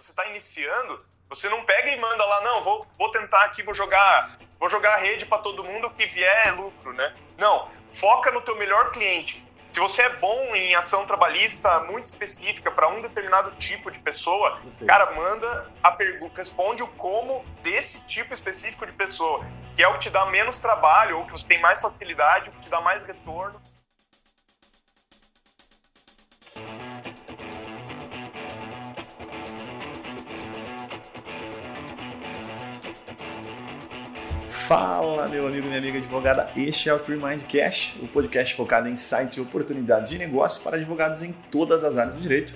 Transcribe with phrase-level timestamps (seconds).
[0.00, 3.74] você está iniciando, você não pega e manda lá, não, vou, vou tentar aqui, vou
[3.74, 7.14] jogar, vou jogar rede para todo mundo, que vier é lucro, né?
[7.38, 9.44] Não, foca no teu melhor cliente.
[9.70, 14.60] Se você é bom em ação trabalhista muito específica para um determinado tipo de pessoa,
[14.84, 19.46] cara, manda a pergunta, responde o como desse tipo específico de pessoa,
[19.76, 22.52] que é o que te dá menos trabalho ou que você tem mais facilidade, o
[22.52, 23.60] que te dá mais retorno.
[34.70, 36.48] Fala, meu amigo minha amiga advogada.
[36.56, 40.62] Este é o Tree Mind Cash, o podcast focado em sites e oportunidades de negócio
[40.62, 42.54] para advogados em todas as áreas do direito.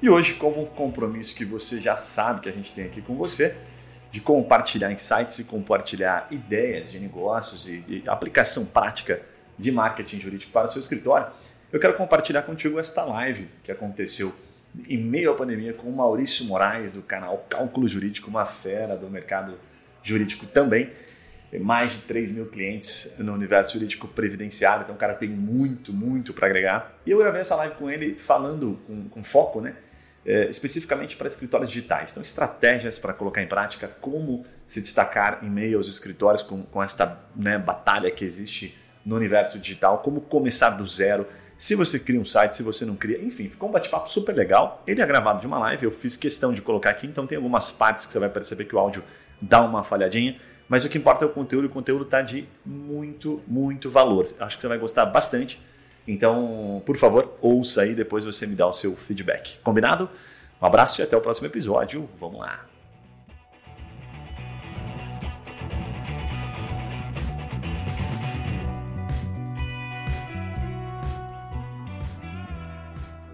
[0.00, 3.54] E hoje, como compromisso que você já sabe que a gente tem aqui com você,
[4.10, 9.20] de compartilhar insights e compartilhar ideias de negócios e de aplicação prática
[9.58, 11.26] de marketing jurídico para o seu escritório,
[11.70, 14.34] eu quero compartilhar contigo esta live que aconteceu
[14.88, 19.10] em meio à pandemia com o Maurício Moraes, do canal Cálculo Jurídico, uma fera do
[19.10, 19.58] mercado
[20.02, 20.90] jurídico também
[21.58, 26.32] mais de 3 mil clientes no universo jurídico previdenciário, então o cara tem muito, muito
[26.32, 26.90] para agregar.
[27.04, 29.74] E eu gravei essa live com ele falando com, com foco, né?
[30.24, 32.10] É, especificamente para escritórios digitais.
[32.12, 36.82] Então, estratégias para colocar em prática, como se destacar em meio aos escritórios com, com
[36.82, 41.26] esta né, batalha que existe no universo digital, como começar do zero,
[41.56, 44.82] se você cria um site, se você não cria, enfim, ficou um bate-papo super legal.
[44.86, 47.70] Ele é gravado de uma live, eu fiz questão de colocar aqui, então tem algumas
[47.70, 49.04] partes que você vai perceber que o áudio
[49.42, 50.38] dá uma falhadinha.
[50.70, 54.24] Mas o que importa é o conteúdo, e o conteúdo está de muito, muito valor.
[54.38, 55.60] Acho que você vai gostar bastante.
[56.06, 59.58] Então, por favor, ouça aí, depois você me dá o seu feedback.
[59.64, 60.08] Combinado?
[60.62, 62.08] Um abraço e até o próximo episódio.
[62.20, 62.66] Vamos lá!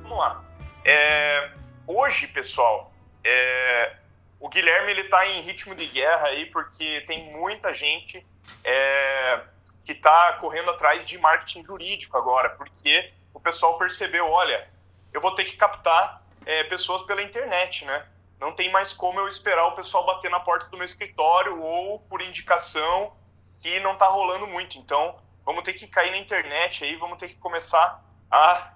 [0.05, 0.43] Vamos lá.
[0.87, 1.51] É,
[1.87, 4.06] hoje, pessoal, é,
[4.39, 8.25] o Guilherme ele está em ritmo de guerra aí porque tem muita gente
[8.65, 9.41] é,
[9.85, 14.69] que está correndo atrás de marketing jurídico agora, porque o pessoal percebeu, olha,
[15.13, 18.07] eu vou ter que captar é, pessoas pela internet, né?
[18.39, 22.01] Não tem mais como eu esperar o pessoal bater na porta do meu escritório ou
[22.01, 23.17] por indicação
[23.59, 24.77] que não está rolando muito.
[24.77, 28.73] Então, vamos ter que cair na internet aí, vamos ter que começar a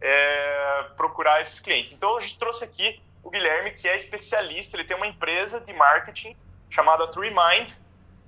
[0.00, 1.92] é, procurar esses clientes.
[1.92, 5.72] Então, a gente trouxe aqui o Guilherme, que é especialista, ele tem uma empresa de
[5.72, 6.36] marketing
[6.68, 7.72] chamada TrueMind,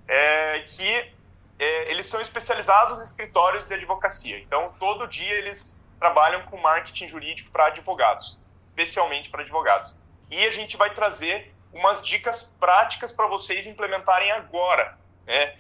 [0.09, 1.12] é, que
[1.59, 4.39] é, eles são especializados em escritórios de advocacia.
[4.39, 9.99] Então, todo dia eles trabalham com marketing jurídico para advogados, especialmente para advogados.
[10.31, 14.99] E a gente vai trazer umas dicas práticas para vocês implementarem agora.
[15.27, 15.57] Né?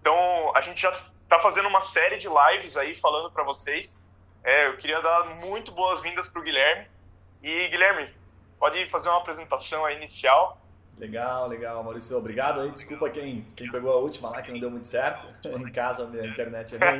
[0.00, 0.90] Então, a gente já
[1.22, 4.02] está fazendo uma série de lives aí falando para vocês.
[4.42, 6.86] É, eu queria dar muito boas-vindas para o Guilherme.
[7.42, 8.10] E, Guilherme,
[8.58, 10.60] Pode fazer uma apresentação inicial.
[10.98, 12.16] Legal, legal, Maurício.
[12.16, 12.70] Obrigado aí.
[12.70, 15.26] Desculpa quem, quem pegou a última lá, que não deu muito certo.
[15.46, 16.98] em casa a minha internet é ruim.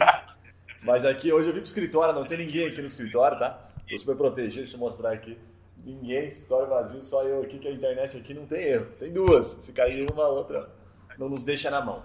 [0.82, 3.58] Mas aqui hoje eu vim pro escritório, não tem ninguém aqui no escritório, tá?
[3.88, 5.36] Tô super protegido, deixa eu mostrar aqui.
[5.84, 8.86] Ninguém, escritório vazio, só eu aqui, que a internet aqui não tem erro.
[8.98, 9.46] Tem duas.
[9.60, 10.70] Se cair uma, outra
[11.18, 12.02] não nos deixa na mão.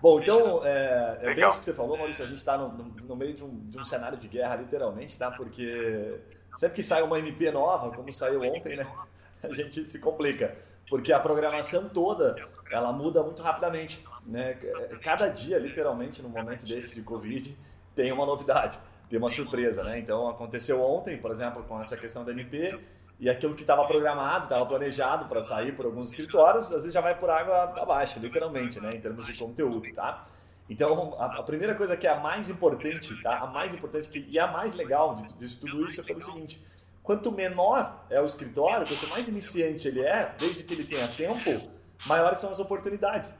[0.00, 2.24] Bom, então, é, é bem isso que você falou, Maurício.
[2.24, 5.18] A gente está no, no, no, meio de um, de um cenário de guerra, literalmente,
[5.18, 5.30] tá?
[5.30, 6.18] Porque
[6.56, 8.86] Sempre que sai uma MP nova, como saiu ontem, né?
[9.42, 10.56] A gente se complica.
[10.88, 12.36] Porque a programação toda,
[12.70, 14.04] ela muda muito rapidamente.
[14.26, 14.54] Né?
[15.02, 17.56] Cada dia, literalmente, no momento desse de Covid,
[17.94, 19.98] tem uma novidade, tem uma surpresa, né?
[19.98, 22.78] Então, aconteceu ontem, por exemplo, com essa questão da MP,
[23.18, 27.00] e aquilo que estava programado, estava planejado para sair por alguns escritórios, às vezes já
[27.00, 28.94] vai por água abaixo, literalmente, né?
[28.94, 30.24] Em termos de conteúdo, tá?
[30.68, 33.38] Então, a, a, primeira coisa que é a mais importante, tá?
[33.38, 36.64] A mais importante que, e a mais legal de, tudo isso é pelo seguinte:
[37.02, 41.70] quanto menor é o escritório, quanto mais iniciante ele é, desde que ele tenha tempo,
[42.06, 43.34] maiores são as oportunidades.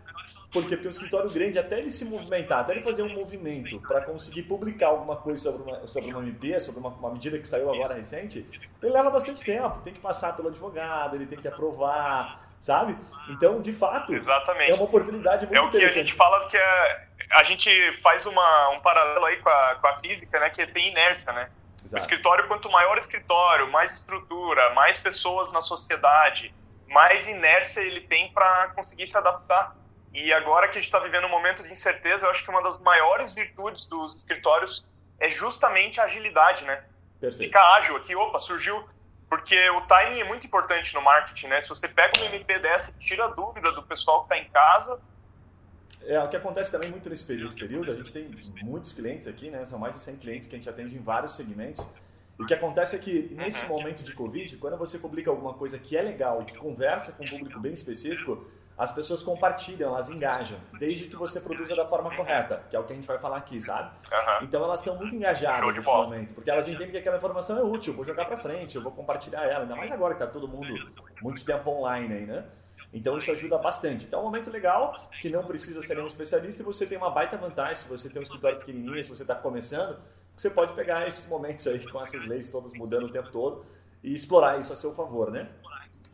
[0.52, 0.76] Por quê?
[0.76, 4.42] Porque o escritório grande, até ele se movimentar, até ele fazer um movimento para conseguir
[4.42, 7.94] publicar alguma coisa sobre uma, sobre uma MP, sobre uma, uma medida que saiu agora
[7.94, 8.46] recente,
[8.82, 9.80] ele leva bastante tempo.
[9.82, 12.96] Tem que passar pelo advogado, ele tem que aprovar, sabe?
[13.30, 14.70] Então, de fato, Exatamente.
[14.70, 18.26] é uma oportunidade muito É o que a gente fala que é a gente faz
[18.26, 21.50] uma, um paralelo aí com a, com a física, né, que tem inércia, né?
[21.78, 21.96] Exato.
[21.96, 26.54] O escritório, quanto maior escritório, mais estrutura, mais pessoas na sociedade,
[26.88, 29.74] mais inércia ele tem para conseguir se adaptar.
[30.12, 32.62] E agora que a gente está vivendo um momento de incerteza, eu acho que uma
[32.62, 34.88] das maiores virtudes dos escritórios
[35.18, 36.84] é justamente a agilidade, né?
[37.18, 37.44] Perfeito.
[37.44, 38.86] Ficar ágil aqui, opa, surgiu.
[39.28, 41.60] Porque o timing é muito importante no marketing, né?
[41.62, 45.00] Se você pega uma MP dessa tira a dúvida do pessoal que está em casa,
[46.06, 48.30] é, o que acontece também muito nesse período, a gente tem
[48.62, 49.64] muitos clientes aqui, né?
[49.64, 51.84] São mais de 100 clientes que a gente atende em vários segmentos.
[52.38, 55.78] E o que acontece é que nesse momento de Covid, quando você publica alguma coisa
[55.78, 58.46] que é legal, que conversa com um público bem específico,
[58.76, 62.84] as pessoas compartilham, elas engajam, desde que você produza da forma correta, que é o
[62.84, 63.90] que a gente vai falar aqui, sabe?
[64.10, 64.44] Uhum.
[64.44, 66.04] Então elas estão muito engajadas nesse bola.
[66.04, 68.82] momento, porque elas entendem que aquela informação é útil, eu vou jogar para frente, eu
[68.82, 70.74] vou compartilhar ela, ainda mais agora que tá todo mundo
[71.20, 72.44] muito tempo online aí, né?
[72.92, 74.04] Então isso ajuda bastante.
[74.04, 77.10] Então é um momento legal, que não precisa ser um especialista e você tem uma
[77.10, 79.98] baita vantagem, se você tem um escritório pequenininho, se você está começando,
[80.36, 83.64] você pode pegar esses momentos aí com essas leis todas mudando o tempo todo
[84.02, 85.48] e explorar isso a seu favor, né?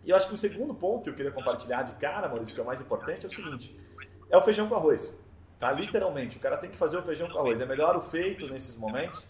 [0.04, 2.60] E eu acho que o segundo ponto que eu queria compartilhar de cara, Maurício, que
[2.60, 3.76] é o mais importante, é o seguinte:
[4.30, 5.18] é o feijão com arroz.
[5.58, 5.72] Tá?
[5.72, 7.60] Literalmente, o cara tem que fazer o feijão com arroz.
[7.60, 9.28] É melhor o feito nesses momentos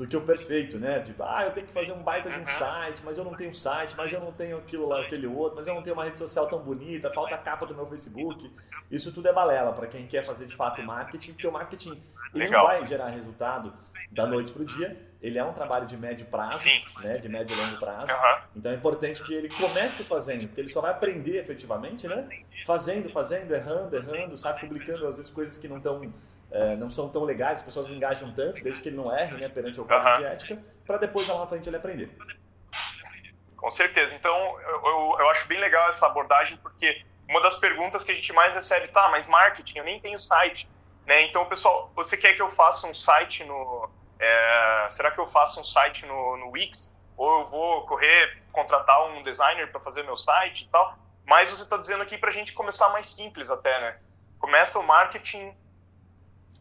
[0.00, 1.00] do que o perfeito, né?
[1.00, 3.54] Tipo, ah, eu tenho que fazer um baita de um site, mas eu não tenho
[3.54, 6.18] site, mas eu não tenho aquilo lá, aquele outro, mas eu não tenho uma rede
[6.18, 8.50] social tão bonita, falta a capa do meu Facebook.
[8.90, 12.02] Isso tudo é balela para quem quer fazer de fato marketing, porque o marketing
[12.34, 13.74] ele não vai gerar resultado
[14.10, 16.66] da noite para o dia, ele é um trabalho de médio prazo,
[17.00, 18.10] né, de médio e longo prazo.
[18.10, 18.42] Uhum.
[18.56, 22.26] Então é importante que ele comece fazendo, porque ele só vai aprender efetivamente, né?
[22.64, 26.10] Fazendo, fazendo, errando, errando, sabe, publicando às vezes coisas que não estão
[26.50, 29.36] é, não são tão legais, as pessoas não engajam tanto, desde que ele não erre,
[29.36, 30.16] né, perante o código uhum.
[30.16, 32.10] de ética, para depois lá na frente ele aprender.
[33.56, 34.14] Com certeza.
[34.14, 38.14] Então eu, eu, eu acho bem legal essa abordagem, porque uma das perguntas que a
[38.14, 40.68] gente mais recebe, tá, mas marketing, eu nem tenho site.
[41.06, 41.22] Né?
[41.22, 43.88] Então, pessoal, você quer que eu faça um site no,
[44.20, 46.98] é, será que eu faço um site no, no Wix?
[47.16, 50.96] Ou eu vou correr, contratar um designer para fazer meu site e tal?
[51.24, 53.98] Mas você está dizendo aqui para a gente começar mais simples até, né?
[54.38, 55.54] Começa o marketing.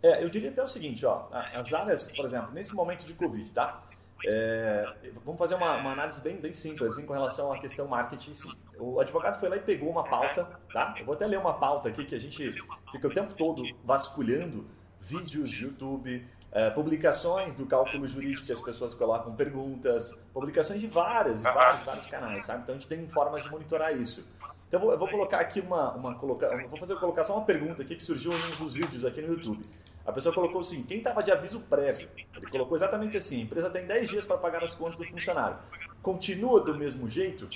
[0.01, 3.51] É, eu diria até o seguinte, ó, as áreas, por exemplo, nesse momento de Covid,
[3.51, 3.83] tá?
[4.25, 4.85] É,
[5.23, 8.33] vamos fazer uma, uma, análise bem, bem simples assim, com relação à questão marketing em
[8.33, 8.49] si.
[8.77, 10.95] O advogado foi lá e pegou uma pauta, tá?
[10.97, 12.53] Eu vou até ler uma pauta aqui que a gente
[12.91, 14.65] fica o tempo todo vasculhando
[15.01, 20.87] vídeos de YouTube, é, publicações do cálculo jurídico que as pessoas colocam perguntas, publicações de
[20.87, 22.63] várias, vários, vários canais, sabe?
[22.63, 24.25] Então a gente tem formas de monitorar isso.
[24.69, 27.43] Então eu vou, eu vou colocar aqui uma, uma coloca, vou fazer colocar só uma
[27.43, 29.59] pergunta aqui que surgiu em um dos vídeos aqui no YouTube.
[30.05, 32.07] A pessoa colocou assim: quem estava de aviso prévio?
[32.35, 35.57] Ele colocou exatamente assim: a empresa tem 10 dias para pagar as contas do funcionário.
[36.03, 37.49] Continua do mesmo jeito?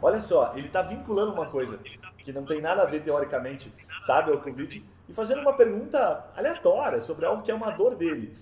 [0.00, 1.78] Olha só, ele está vinculando uma coisa
[2.18, 3.70] que não tem nada a ver teoricamente,
[4.00, 8.34] sabe, ao Covid, e fazendo uma pergunta aleatória sobre algo que é uma dor dele.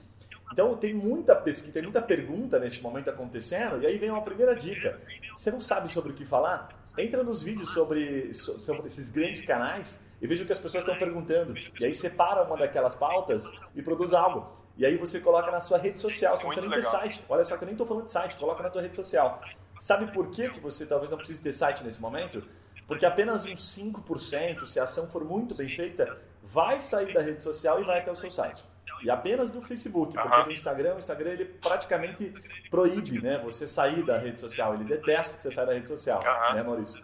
[0.52, 4.54] Então tem muita pesquisa, tem muita pergunta neste momento acontecendo, e aí vem uma primeira
[4.54, 5.00] dica.
[5.36, 6.68] Você não sabe sobre o que falar?
[6.96, 10.98] Entra nos vídeos sobre, sobre esses grandes canais e veja o que as pessoas estão
[10.98, 11.54] perguntando.
[11.78, 14.64] E aí separa uma daquelas pautas e produz algo.
[14.76, 17.24] E aí você coloca na sua rede social, você não precisa nem ter site.
[17.28, 19.40] Olha só que eu nem estou falando de site, coloca na sua rede social.
[19.78, 22.42] Sabe por que, que você talvez não precise ter site nesse momento?
[22.86, 27.42] Porque apenas uns 5%, se a ação for muito bem feita, vai sair da rede
[27.42, 28.64] social e vai até o seu site.
[29.02, 32.32] E apenas do Facebook, porque no Instagram, o Instagram ele praticamente
[32.70, 34.74] proíbe né, você sair da rede social.
[34.74, 36.22] Ele detesta que você saia da rede social,
[36.54, 37.02] né, Maurício?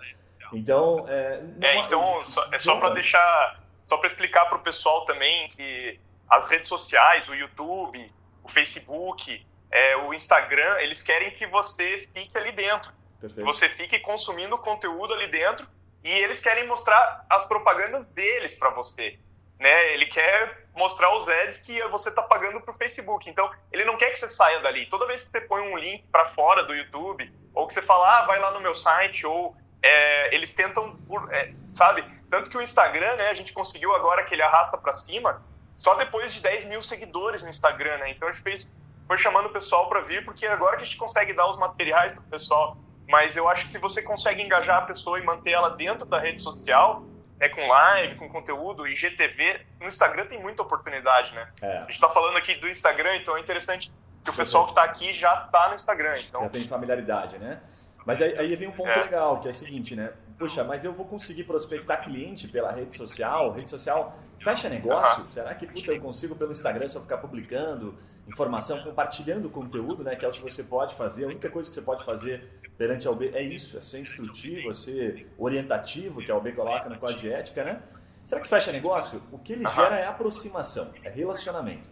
[0.53, 5.05] Então, é, é então só, é só para deixar, só para explicar para o pessoal
[5.05, 8.13] também que as redes sociais, o YouTube,
[8.43, 12.93] o Facebook, é, o Instagram, eles querem que você fique ali dentro.
[13.21, 13.45] Perfeito.
[13.47, 15.67] Você fique consumindo conteúdo ali dentro
[16.03, 19.19] e eles querem mostrar as propagandas deles para você
[19.61, 19.93] né?
[19.93, 23.29] Ele quer mostrar os ads que você está pagando para o Facebook.
[23.29, 24.87] Então, ele não quer que você saia dali.
[24.87, 28.19] Toda vez que você põe um link para fora do YouTube, ou que você fala,
[28.19, 30.97] ah, vai lá no meu site, ou é, eles tentam,
[31.31, 32.05] é, sabe?
[32.31, 35.43] Tanto que o Instagram, né, a gente conseguiu agora que ele arrasta para cima,
[35.75, 38.11] só depois de 10 mil seguidores no Instagram, né?
[38.11, 40.97] Então, a gente fez, foi chamando o pessoal para vir, porque agora que a gente
[40.97, 42.77] consegue dar os materiais para o pessoal.
[43.09, 46.21] Mas eu acho que se você consegue engajar a pessoa e manter ela dentro da
[46.21, 47.03] rede social,
[47.41, 51.49] né, com live, com conteúdo, IGTV, no Instagram tem muita oportunidade, né?
[51.63, 51.79] É.
[51.79, 53.91] A gente está falando aqui do Instagram, então é interessante
[54.23, 56.15] que o pessoal que está aqui já está no Instagram.
[56.29, 56.43] Então...
[56.43, 57.59] Já tem familiaridade, né?
[58.05, 59.03] Mas aí, aí vem um ponto é.
[59.03, 60.13] legal, que é o seguinte, né?
[60.39, 63.53] Puxa, mas eu vou conseguir prospectar cliente pela rede social?
[63.53, 65.25] Rede social fecha negócio?
[65.25, 65.31] Uhum.
[65.33, 67.95] Será que puta, eu consigo pelo Instagram só ficar publicando
[68.27, 70.17] informação, compartilhando conteúdo, né?
[70.17, 71.25] Que é o que você pode fazer.
[71.25, 74.71] A única coisa que você pode fazer perante a OB é isso, é ser instrutivo,
[74.71, 77.83] é ser orientativo, que a OB coloca no código de ética, né?
[78.25, 79.23] Será que fecha negócio?
[79.31, 81.91] O que ele gera é aproximação, é relacionamento.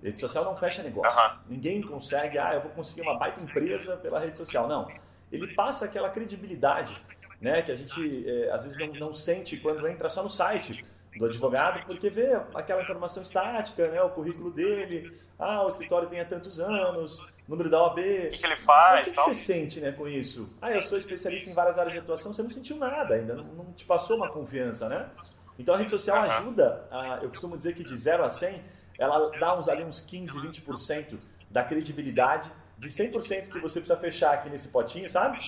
[0.00, 1.20] Rede social não fecha negócio.
[1.48, 4.68] Ninguém consegue, ah, eu vou conseguir uma baita empresa pela rede social.
[4.68, 4.86] Não.
[5.32, 6.96] Ele passa aquela credibilidade,
[7.40, 10.84] né, que a gente é, às vezes não, não sente quando entra só no site
[11.16, 16.20] do advogado, porque vê aquela informação estática, né, o currículo dele, ah, o escritório tem
[16.20, 17.98] há tantos anos, número da OAB.
[17.98, 19.08] O que, que ele faz?
[19.08, 20.48] O que, que, você sente né, com isso?
[20.60, 23.42] Ah, eu sou especialista em várias áreas de atuação, você não sentiu nada ainda, não,
[23.42, 25.08] não te passou uma confiança, né?
[25.58, 28.62] Então a rede social ajuda, a, eu costumo dizer que de 0 a 100,
[28.98, 34.34] ela dá uns ali uns 15, 20% da credibilidade de 100% que você precisa fechar
[34.34, 35.38] aqui nesse potinho, sabe?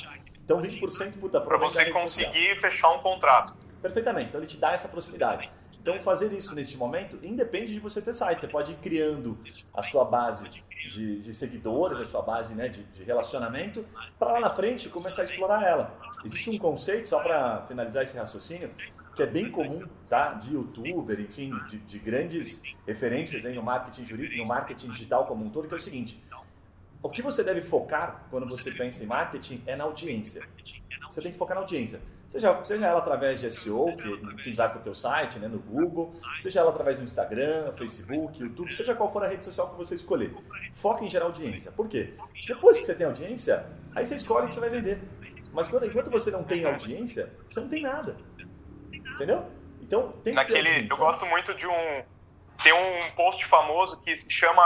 [0.44, 3.56] Então 20% puta para você conseguir fechar um contrato.
[3.80, 4.28] Perfeitamente.
[4.28, 5.50] Então ele te dá essa proximidade.
[5.80, 8.40] Então fazer isso neste momento independe de você ter site.
[8.40, 9.38] Você pode ir criando
[9.72, 10.50] a sua base
[10.88, 13.84] de, de seguidores, a sua base né, de, de relacionamento,
[14.18, 15.98] para lá na frente começar a explorar ela.
[16.24, 18.70] Existe um conceito, só para finalizar esse raciocínio,
[19.14, 20.34] que é bem comum, tá?
[20.34, 25.44] De youtuber, enfim, de, de grandes referências aí no marketing jurídico, no marketing digital como
[25.44, 26.22] um todo, que é o seguinte:
[27.02, 30.46] o que você deve focar quando você pensa em marketing é na audiência.
[31.10, 32.00] Você tem que focar na audiência.
[32.30, 35.58] Seja, seja ela através de SEO, que enfim, vai para o teu site, né, no
[35.58, 39.76] Google, seja ela através do Instagram, Facebook, YouTube, seja qual for a rede social que
[39.76, 40.32] você escolher.
[40.72, 41.72] Foca em gerar audiência.
[41.72, 42.14] Por quê?
[42.46, 45.02] Depois que você tem audiência, aí você escolhe o que você vai vender.
[45.52, 48.16] Mas quando, enquanto você não tem audiência, você não tem nada.
[48.92, 49.50] Entendeu?
[49.80, 52.04] Então, tem Naquele, Eu gosto muito de um...
[52.62, 54.62] Tem um post famoso que se chama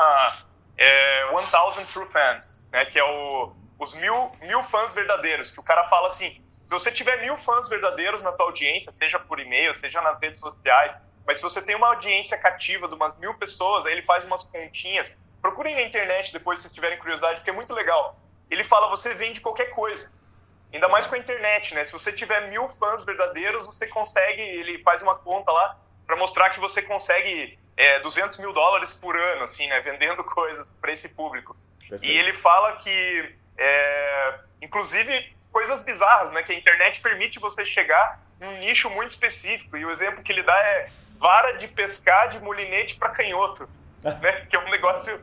[0.77, 5.63] é, 1000 True Fans, né, que é o, os mil, mil fãs verdadeiros, que o
[5.63, 9.75] cara fala assim, se você tiver mil fãs verdadeiros na tua audiência, seja por e-mail,
[9.75, 13.85] seja nas redes sociais, mas se você tem uma audiência cativa de umas mil pessoas,
[13.85, 15.21] aí ele faz umas continhas.
[15.43, 18.19] Procurem na internet depois, se vocês tiverem curiosidade, porque é muito legal.
[18.51, 20.11] Ele fala, você vende qualquer coisa.
[20.73, 21.85] Ainda mais com a internet, né?
[21.85, 26.51] Se você tiver mil fãs verdadeiros, você consegue, ele faz uma conta lá para mostrar
[26.51, 29.81] que você consegue é, 200 mil dólares por ano, assim, né?
[29.81, 31.55] Vendendo coisas para esse público.
[31.79, 32.05] Perfeito.
[32.05, 36.43] E ele fala que, é, inclusive, coisas bizarras, né?
[36.43, 39.77] Que a internet permite você chegar num nicho muito específico.
[39.77, 43.69] E o exemplo que ele dá é vara de pescar de molinete para canhoto,
[44.03, 44.47] né?
[44.51, 45.19] Que é um negócio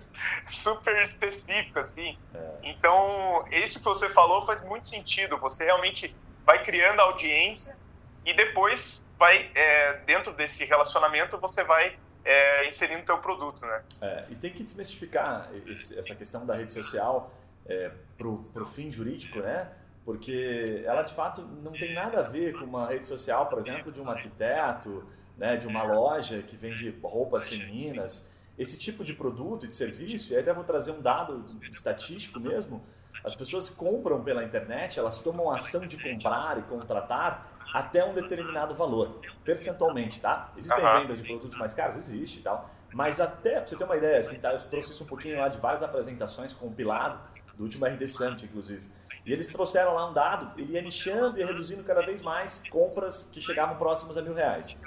[0.49, 2.17] super específico, assim.
[2.33, 2.51] É.
[2.63, 5.37] Então, isso que você falou faz muito sentido.
[5.37, 7.77] Você realmente vai criando audiência
[8.25, 13.83] e depois vai, é, dentro desse relacionamento, você vai é, inserindo o teu produto, né?
[14.01, 17.33] É, e tem que desmistificar esse, essa questão da rede social
[17.65, 19.69] é, para o fim jurídico, né?
[20.03, 23.91] Porque ela de fato não tem nada a ver com uma rede social, por exemplo,
[23.91, 25.05] de um arquiteto,
[25.37, 30.33] né, de uma loja que vende roupas femininas, esse tipo de produto e de serviço.
[30.33, 32.83] E aí até vou trazer um dado estatístico mesmo.
[33.23, 38.75] As pessoas compram pela internet, elas tomam ação de comprar e contratar até um determinado
[38.75, 40.51] valor, percentualmente, tá?
[40.57, 41.95] Existem vendas de produtos mais caros?
[41.95, 42.69] Existe e tal.
[42.93, 44.51] Mas até, pra você ter uma ideia, assim, tá?
[44.51, 47.19] eu trouxe isso um pouquinho lá de várias apresentações compilado,
[47.55, 48.83] do último RD Summit, inclusive.
[49.25, 53.29] E eles trouxeram lá um dado, ele ia nichando e reduzindo cada vez mais compras
[53.31, 54.77] que chegavam próximas a mil reais.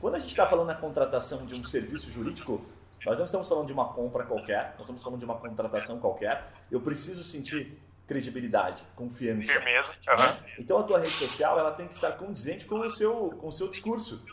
[0.00, 2.64] Quando a gente está falando na contratação de um serviço jurídico,
[3.04, 6.50] nós não estamos falando de uma compra qualquer, nós estamos falando de uma contratação qualquer.
[6.70, 9.52] Eu preciso sentir credibilidade, confiança.
[9.52, 9.94] Firmeza.
[10.06, 10.38] Né?
[10.58, 13.52] Então a tua rede social ela tem que estar condizente com o seu, com o
[13.52, 14.24] seu discurso.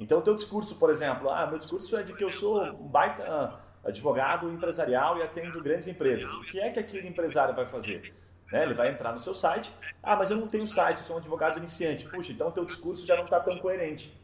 [0.00, 2.88] Então o teu discurso, por exemplo, ah, meu discurso é de que eu sou um
[2.88, 6.32] baita advogado empresarial e atendo grandes empresas.
[6.32, 8.14] O que é que aquele empresário vai fazer?
[8.54, 8.62] Né?
[8.62, 9.72] Ele vai entrar no seu site.
[10.00, 12.08] Ah, mas eu não tenho site, eu sou um advogado iniciante.
[12.08, 14.16] Puxa, então o teu discurso já não está tão coerente.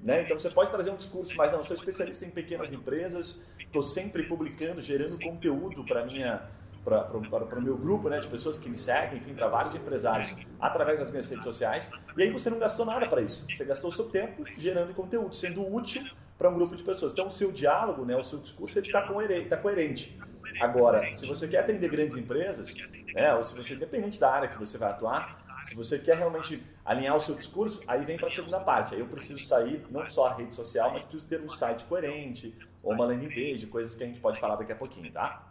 [0.00, 0.22] Né?
[0.22, 3.82] Então você pode trazer um discurso, mas não, eu sou especialista em pequenas empresas, estou
[3.82, 6.48] sempre publicando, gerando conteúdo para minha
[6.84, 11.00] para o meu grupo né, de pessoas que me seguem, enfim, para vários empresários através
[11.00, 11.90] das minhas redes sociais.
[12.14, 13.46] E aí você não gastou nada para isso.
[13.48, 16.04] Você gastou seu tempo gerando conteúdo, sendo útil
[16.36, 17.12] para um grupo de pessoas.
[17.12, 20.20] Então o seu diálogo, né, o seu discurso, ele está tá coerente.
[20.60, 22.76] Agora, se você quer atender grandes empresas,
[23.14, 26.62] né, ou se você, independente da área que você vai atuar, se você quer realmente
[26.84, 28.94] alinhar o seu discurso, aí vem para a segunda parte.
[28.94, 32.54] Aí eu preciso sair, não só a rede social, mas preciso ter um site coerente,
[32.82, 35.42] ou uma landing page, coisas que a gente pode falar daqui a pouquinho, tá?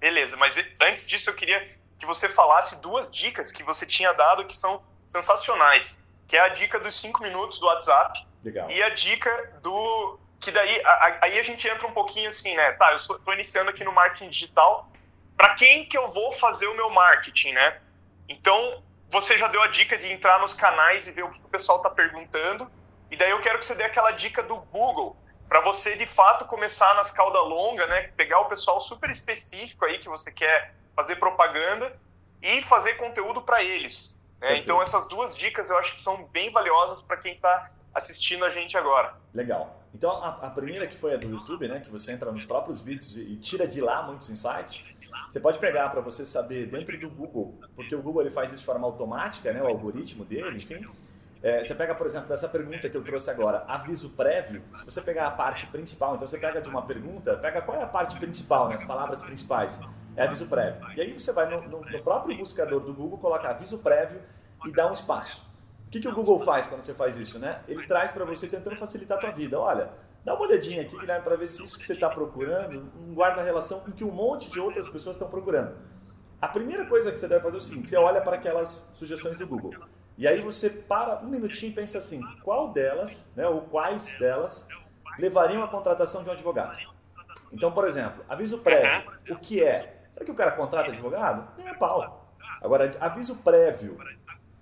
[0.00, 1.64] Beleza, mas antes disso eu queria
[1.98, 6.48] que você falasse duas dicas que você tinha dado que são sensacionais, que é a
[6.48, 8.68] dica dos cinco minutos do WhatsApp Legal.
[8.68, 12.72] e a dica do que daí a, aí a gente entra um pouquinho assim, né?
[12.72, 14.90] Tá, eu estou iniciando aqui no marketing digital.
[15.42, 17.80] Para quem que eu vou fazer o meu marketing, né?
[18.28, 18.80] Então,
[19.10, 21.78] você já deu a dica de entrar nos canais e ver o que o pessoal
[21.78, 22.70] está perguntando.
[23.10, 25.16] E daí eu quero que você dê aquela dica do Google
[25.48, 28.02] para você de fato começar nas cauda longa, né?
[28.16, 31.92] Pegar o pessoal super específico aí que você quer fazer propaganda
[32.40, 34.16] e fazer conteúdo para eles.
[34.40, 34.58] Né?
[34.58, 38.50] Então essas duas dicas eu acho que são bem valiosas para quem está assistindo a
[38.50, 39.16] gente agora.
[39.34, 39.82] Legal.
[39.92, 42.80] Então, a, a, primeira que foi a do YouTube, né, que você entra nos próprios
[42.80, 44.82] vídeos e, e tira de lá muitos insights,
[45.28, 48.60] você pode pegar para você saber dentro do Google, porque o Google ele faz isso
[48.60, 50.86] de forma automática, né, o algoritmo dele, enfim.
[51.42, 54.62] É, você pega, por exemplo, dessa pergunta que eu trouxe agora, aviso prévio.
[54.74, 57.82] Se você pegar a parte principal, então você pega de uma pergunta, pega qual é
[57.82, 59.80] a parte principal, né, as palavras principais,
[60.16, 60.86] é aviso prévio.
[60.96, 64.20] E aí você vai no, no, no próprio buscador do Google, coloca aviso prévio
[64.64, 65.52] e dá um espaço
[65.92, 67.60] que, que o Google faz quando você faz isso, né?
[67.68, 69.60] Ele traz para você tentando facilitar a tua vida.
[69.60, 69.90] Olha,
[70.24, 73.80] Dá uma olhadinha aqui, Guilherme, para ver se isso que você está procurando guarda relação
[73.80, 75.76] com o que um monte de outras pessoas estão procurando.
[76.40, 79.38] A primeira coisa que você deve fazer é o seguinte: você olha para aquelas sugestões
[79.38, 79.74] do Google.
[80.16, 84.66] E aí você para um minutinho e pensa assim: qual delas, né, ou quais delas,
[85.18, 86.78] levariam à contratação de um advogado?
[87.52, 89.10] Então, por exemplo, aviso prévio.
[89.30, 90.02] O que é?
[90.10, 91.48] Será que o cara contrata advogado?
[91.56, 92.28] Nem é pau.
[92.60, 93.98] Agora, aviso prévio.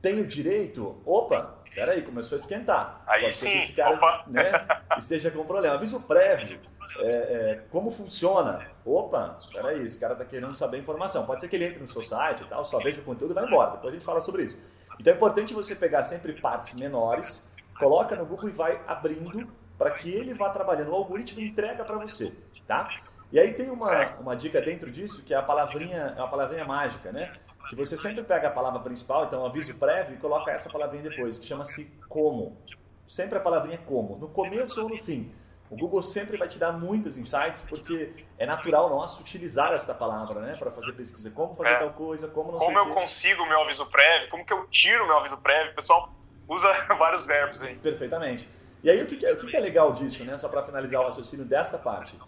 [0.00, 1.00] Tem o direito?
[1.05, 3.03] Opa, peraí, começou a esquentar.
[3.07, 4.53] Aí Pode sim, ser que esse cara né,
[4.99, 5.75] esteja com problema.
[5.75, 6.61] Aviso prévio.
[6.99, 8.67] É, é, como funciona?
[8.85, 11.25] Opa, peraí, esse cara está querendo saber informação.
[11.25, 13.35] Pode ser que ele entre no seu site e tal, só veja o conteúdo e
[13.35, 13.73] vai embora.
[13.73, 14.59] Depois a gente fala sobre isso.
[14.99, 17.49] Então é importante você pegar sempre partes menores,
[17.79, 19.49] coloca no Google e vai abrindo
[19.79, 20.91] para que ele vá trabalhando.
[20.91, 22.33] O algoritmo entrega para você,
[22.67, 22.91] tá?
[23.33, 26.65] E aí tem uma, uma dica dentro disso que é a palavrinha, é uma palavrinha
[26.65, 27.33] mágica, né?
[27.71, 31.39] Que você sempre pega a palavra principal, então aviso prévio, e coloca essa palavrinha depois,
[31.39, 32.61] que chama-se como.
[33.07, 35.33] Sempre a palavrinha como, no começo ou no fim.
[35.71, 40.41] O Google sempre vai te dar muitos insights, porque é natural nosso utilizar esta palavra,
[40.41, 40.57] né?
[40.57, 41.31] Para fazer pesquisa.
[41.31, 41.79] Como fazer é.
[41.79, 45.19] tal coisa, como não como eu consigo meu aviso prévio, como que eu tiro meu
[45.19, 45.71] aviso prévio.
[45.71, 46.12] O pessoal
[46.49, 47.77] usa vários verbos aí.
[47.77, 48.49] Perfeitamente.
[48.83, 50.37] E aí, o que, é, o que é legal disso, né?
[50.37, 52.19] Só para finalizar o raciocínio desta parte,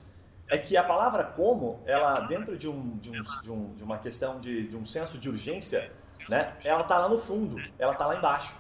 [0.53, 3.97] é que a palavra como, ela, dentro de, um, de, um, de, um, de uma
[3.97, 5.91] questão de, de um senso de urgência,
[6.29, 6.53] né?
[6.63, 8.55] Ela tá lá no fundo, ela tá lá embaixo.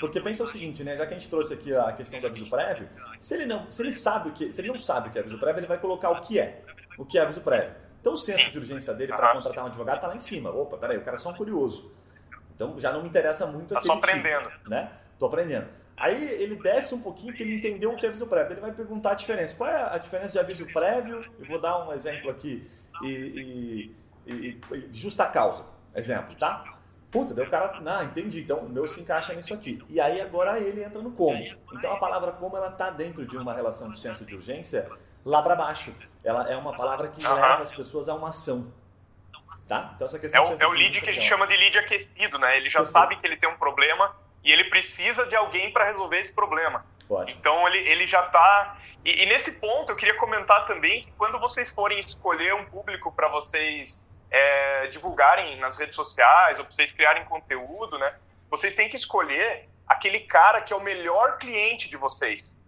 [0.00, 0.96] Porque pensa o seguinte, né?
[0.96, 2.88] Já que a gente trouxe aqui a questão do aviso prévio,
[3.20, 5.20] se ele não, se ele sabe o que, se ele não sabe o que é
[5.20, 6.62] aviso prévio, ele vai colocar o que é,
[6.96, 7.76] o que é aviso prévio.
[8.00, 10.48] Então o senso de urgência dele para contratar um advogado tá lá em cima.
[10.48, 11.92] Opa, peraí, o cara é só um curioso.
[12.56, 14.92] Então já não me interessa muito tá só aprendendo, tipo, né?
[15.18, 15.68] Tô aprendendo.
[15.96, 18.54] Aí ele desce um pouquinho porque ele entendeu o que é aviso prévio.
[18.54, 19.54] Ele vai perguntar a diferença.
[19.56, 21.24] Qual é a diferença de aviso prévio?
[21.38, 22.68] Eu vou dar um exemplo aqui
[23.02, 23.96] e, e,
[24.26, 25.64] e, e justa causa.
[25.94, 26.74] Exemplo, tá?
[27.14, 29.80] Puta, daí o cara, não, entendi, então o meu se encaixa nisso aqui.
[29.88, 31.40] E aí agora ele entra no como.
[31.72, 34.90] Então a palavra como ela tá dentro de uma relação de senso de urgência
[35.24, 35.94] lá para baixo.
[36.24, 38.72] Ela é uma palavra que leva as pessoas a uma ação.
[39.68, 39.92] Tá?
[39.94, 42.36] Então essa questão é o, é o lead que a gente chama de lead aquecido,
[42.36, 42.56] né?
[42.56, 44.12] Ele já sabe que ele tem um problema
[44.44, 46.84] e ele precisa de alguém para resolver esse problema.
[47.08, 47.40] Ótimo.
[47.40, 48.78] Então ele, ele já está.
[49.04, 53.10] E, e, nesse ponto eu queria comentar também que quando vocês forem escolher um público
[53.12, 58.14] para vocês é, divulgarem nas redes sociais ou para vocês criarem conteúdo, né?
[58.50, 62.58] Vocês têm que escolher aquele cara que é o melhor cliente de vocês.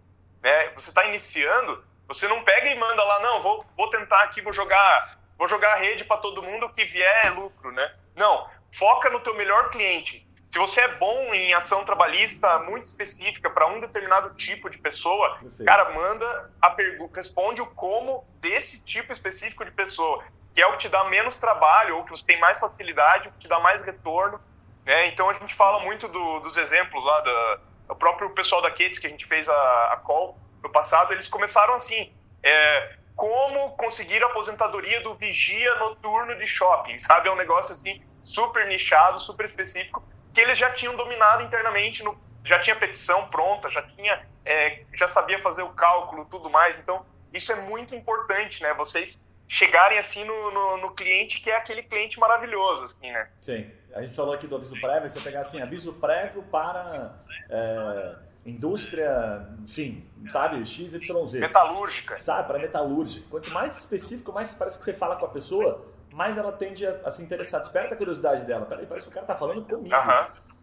[0.41, 0.69] Né?
[0.69, 4.53] Você está iniciando, você não pega e manda lá, não, vou, vou tentar aqui, vou
[4.53, 7.95] jogar, vou jogar a rede para todo mundo, que vier é lucro, né?
[8.15, 10.26] Não, foca no teu melhor cliente.
[10.49, 15.37] Se você é bom em ação trabalhista muito específica para um determinado tipo de pessoa,
[15.39, 15.65] Perfeito.
[15.65, 20.23] cara, manda a pergunta, responde o como desse tipo específico de pessoa
[20.57, 23.31] que é o que te dá menos trabalho ou que você tem mais facilidade, o
[23.31, 24.41] que te dá mais retorno.
[24.83, 25.05] Né?
[25.05, 28.97] Então a gente fala muito do, dos exemplos lá, da, o próprio pessoal da Kets
[28.97, 34.23] que a gente fez a, a call no passado, eles começaram assim, é, como conseguir
[34.23, 37.29] a aposentadoria do vigia noturno de shopping, sabe?
[37.29, 40.03] É um negócio assim super nichado, super específico,
[40.37, 45.07] que eles já tinham dominado internamente, no, já tinha petição pronta, já tinha, é, já
[45.07, 46.77] sabia fazer o cálculo, tudo mais.
[46.77, 48.71] Então isso é muito importante, né?
[48.75, 53.27] Vocês chegarem assim no, no, no, cliente que é aquele cliente maravilhoso, assim, né?
[53.41, 53.67] Sim.
[53.95, 57.15] A gente falou aqui do aviso prévio, você pegar assim, aviso prévio para
[57.49, 61.33] é, indústria, enfim, sabe, XYZ.
[61.33, 62.21] Metalúrgica.
[62.21, 63.25] Sabe, para metalúrgica.
[63.31, 65.83] Quanto mais específico, mais parece que você fala com a pessoa,
[66.17, 67.61] mais ela tende a, a se interessar.
[67.61, 68.65] Desperta a curiosidade dela.
[68.65, 69.87] Peraí, parece que o cara tá falando comigo.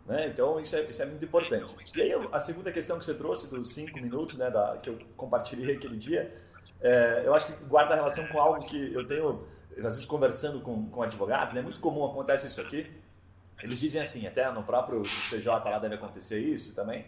[0.05, 0.27] Né?
[0.27, 1.77] Então, isso é, isso é muito importante.
[1.95, 4.99] E aí, a segunda questão que você trouxe dos cinco minutos, né, da, que eu
[5.17, 6.35] compartilhei aquele dia,
[6.81, 10.91] é, eu acho que guarda relação com algo que eu tenho, às vezes, conversando com,
[10.91, 11.63] com advogados, é né?
[11.63, 12.91] muito comum acontece isso aqui.
[13.63, 17.07] Eles dizem assim, até no próprio CJ lá deve acontecer isso também.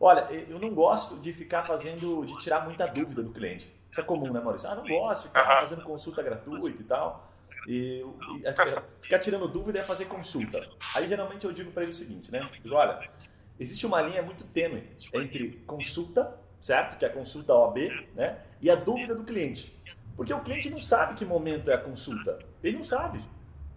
[0.00, 3.72] Olha, eu não gosto de ficar fazendo, de tirar muita dúvida do cliente.
[3.90, 4.68] Isso é comum, né, Maurício?
[4.68, 7.35] Ah, não gosto de ficar fazendo consulta gratuita e tal.
[7.66, 8.04] E,
[8.38, 8.54] e é,
[9.00, 10.68] ficar tirando dúvida é fazer consulta.
[10.94, 12.48] Aí geralmente eu digo para ele o seguinte, né?
[12.62, 13.10] Digo, olha,
[13.58, 16.98] existe uma linha muito tênue entre consulta certo?
[16.98, 17.78] Que é a consulta OAB,
[18.14, 18.38] né?
[18.60, 19.76] E a dúvida do cliente.
[20.16, 22.38] Porque o cliente não sabe que momento é a consulta.
[22.62, 23.20] Ele não sabe,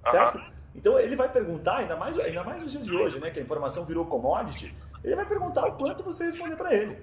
[0.10, 0.42] certo?
[0.74, 3.30] Então ele vai perguntar, ainda mais, ainda mais nos dias de hoje, né?
[3.30, 4.74] Que a informação virou commodity,
[5.04, 6.98] ele vai perguntar o quanto você responder para ele.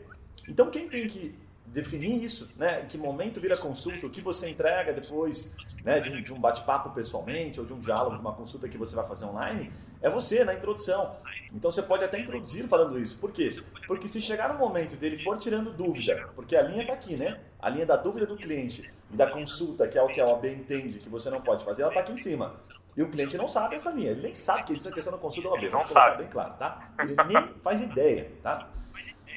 [0.48, 2.82] Então quem tem que definir isso, né?
[2.82, 6.00] Em que momento vira consulta, o que você entrega depois, né?
[6.00, 8.94] De um, de um bate-papo pessoalmente ou de um diálogo, de uma consulta que você
[8.94, 11.16] vai fazer online, é você na introdução.
[11.52, 13.18] Então você pode até introduzir falando isso.
[13.18, 13.50] Por quê?
[13.86, 17.40] Porque se chegar no momento dele for tirando dúvida, porque a linha está aqui, né?
[17.58, 20.46] A linha da dúvida do cliente e da consulta, que é o que a OAB
[20.46, 22.54] entende que você não pode fazer, ela está aqui em cima.
[22.96, 25.18] E o cliente não sabe essa linha, ele nem sabe que isso é questão da
[25.18, 25.70] consulta da OAB.
[25.70, 26.18] Não sabe.
[26.18, 26.90] Bem claro, tá?
[27.00, 28.70] Ele nem faz ideia, tá?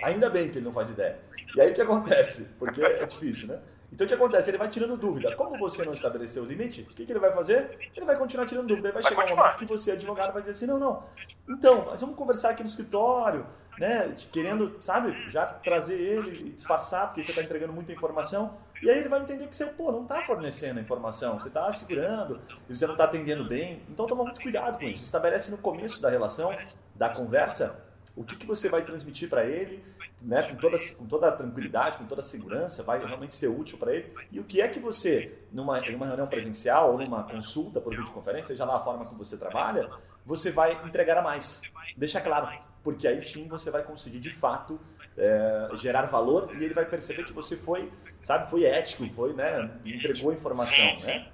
[0.03, 1.19] Ainda bem que ele não faz ideia.
[1.55, 2.55] E aí o que acontece?
[2.57, 3.59] Porque é difícil, né?
[3.91, 4.49] Então o que acontece?
[4.49, 5.35] Ele vai tirando dúvida.
[5.35, 7.77] Como você não estabeleceu o limite, o que, que ele vai fazer?
[7.95, 8.89] Ele vai continuar tirando dúvida.
[8.89, 9.41] Aí vai, vai chegar continuar.
[9.41, 11.03] um momento que você, advogado, vai dizer assim: não, não.
[11.49, 13.45] Então, nós vamos conversar aqui no escritório,
[13.79, 14.13] né?
[14.31, 18.57] Querendo, sabe, já trazer ele e disfarçar, porque você está entregando muita informação.
[18.81, 21.71] E aí ele vai entender que você, pô, não está fornecendo a informação, você está
[21.73, 22.37] segurando,
[22.69, 23.81] você não está atendendo bem.
[23.89, 25.03] Então toma muito cuidado com isso.
[25.03, 26.55] Estabelece no começo da relação,
[26.95, 27.83] da conversa,
[28.19, 29.81] o que, que você vai transmitir para ele
[30.21, 33.77] né, com, toda, com toda a tranquilidade, com toda a segurança, vai realmente ser útil
[33.77, 34.13] para ele.
[34.29, 38.53] E o que é que você, numa, numa reunião presencial ou numa consulta por videoconferência,
[38.53, 39.89] seja lá a forma que você trabalha,
[40.25, 41.61] você vai entregar a mais.
[41.95, 42.49] Deixa claro,
[42.83, 44.77] porque aí sim você vai conseguir de fato
[45.17, 47.89] é, gerar valor e ele vai perceber que você foi,
[48.21, 51.29] sabe, foi ético, foi, né, entregou informação, né?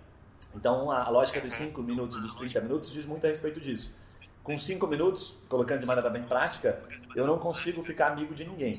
[0.55, 4.04] Então a, a lógica dos 5 minutos, dos 30 minutos diz muito a respeito disso
[4.45, 6.79] com cinco minutos, colocando de maneira bem prática,
[7.15, 8.75] eu não consigo ficar amigo de ninguém.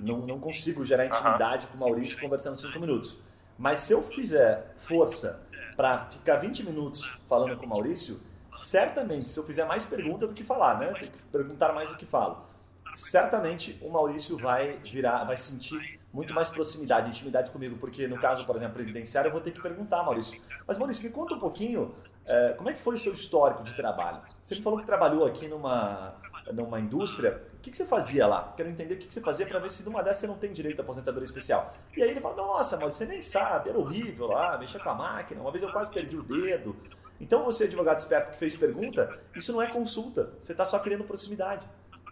[0.00, 3.16] Não, não consigo gerar intimidade com o Maurício conversando cinco minutos.
[3.56, 5.46] Mas se eu fizer força
[5.76, 8.20] para ficar 20 minutos falando com o Maurício,
[8.56, 10.92] certamente, se eu fizer mais pergunta do que falar, né?
[10.94, 12.44] Tem que perguntar mais do que falo.
[12.96, 18.44] Certamente o Maurício vai virar, vai sentir muito mais proximidade, intimidade comigo, porque no caso,
[18.44, 20.40] por exemplo, previdenciário, eu vou ter que perguntar, Maurício.
[20.66, 21.94] Mas Maurício, me conta um pouquinho
[22.26, 24.20] é, como é que foi o seu histórico de trabalho?
[24.42, 26.14] Você me falou que trabalhou aqui numa,
[26.52, 27.42] numa indústria.
[27.54, 28.52] O que, que você fazia lá?
[28.56, 30.52] Quero entender o que, que você fazia para ver se numa dessas você não tem
[30.52, 31.74] direito à aposentadoria especial.
[31.96, 34.94] E aí ele fala, nossa, mas você nem sabe, era horrível lá, mexer com a
[34.94, 35.40] máquina.
[35.40, 36.76] Uma vez eu quase perdi o dedo.
[37.20, 40.32] Então você, advogado esperto que fez pergunta, isso não é consulta.
[40.40, 41.66] Você está só querendo proximidade.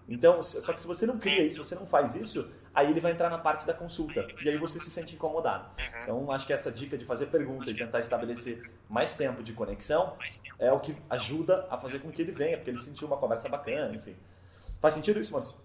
[0.08, 3.12] Então, só que se você não cria isso, você não faz isso, aí ele vai
[3.12, 4.26] entrar na parte da consulta.
[4.44, 5.64] E aí você se sente incomodado.
[5.78, 5.98] Uhum.
[6.02, 10.16] Então, acho que essa dica de fazer pergunta e tentar estabelecer mais tempo de conexão
[10.58, 13.48] é o que ajuda a fazer com que ele venha, porque ele sentiu uma conversa
[13.48, 14.16] bacana, enfim.
[14.80, 15.56] Faz sentido isso, Maurício?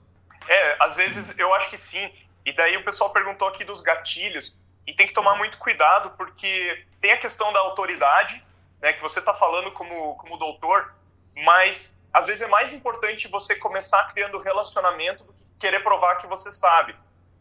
[0.47, 2.09] É, às vezes eu acho que sim.
[2.45, 4.59] E daí o pessoal perguntou aqui dos gatilhos.
[4.85, 8.41] E tem que tomar muito cuidado, porque tem a questão da autoridade,
[8.81, 10.93] né, que você está falando como, como doutor,
[11.35, 16.25] mas às vezes é mais importante você começar criando relacionamento do que querer provar que
[16.25, 16.95] você sabe.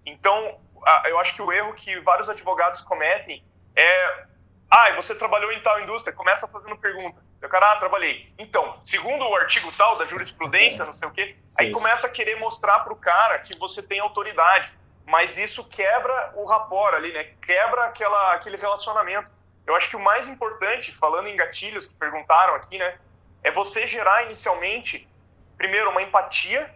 [0.05, 0.61] Então,
[1.07, 3.43] eu acho que o erro que vários advogados cometem
[3.75, 4.27] é
[4.71, 7.25] ah, você trabalhou em tal indústria, começa fazendo pergunta.
[7.41, 8.35] Eu, cara, ah, trabalhei.
[8.37, 11.55] Então, segundo o artigo tal da jurisprudência, não sei o quê, Sim.
[11.59, 14.71] aí começa a querer mostrar para o cara que você tem autoridade.
[15.07, 17.25] Mas isso quebra o rapport ali, né?
[17.41, 19.31] Quebra aquela, aquele relacionamento.
[19.65, 22.99] Eu acho que o mais importante, falando em gatilhos que perguntaram aqui, né?
[23.47, 25.09] É você gerar inicialmente,
[25.57, 26.69] primeiro, uma empatia,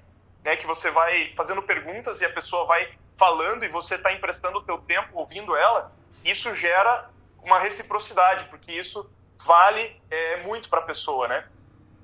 [0.44, 4.58] né, que você vai fazendo perguntas e a pessoa vai falando e você está emprestando
[4.58, 5.90] o teu tempo ouvindo ela,
[6.24, 7.10] isso gera
[7.42, 9.10] uma reciprocidade, porque isso
[9.44, 11.44] vale é, muito para a pessoa, né?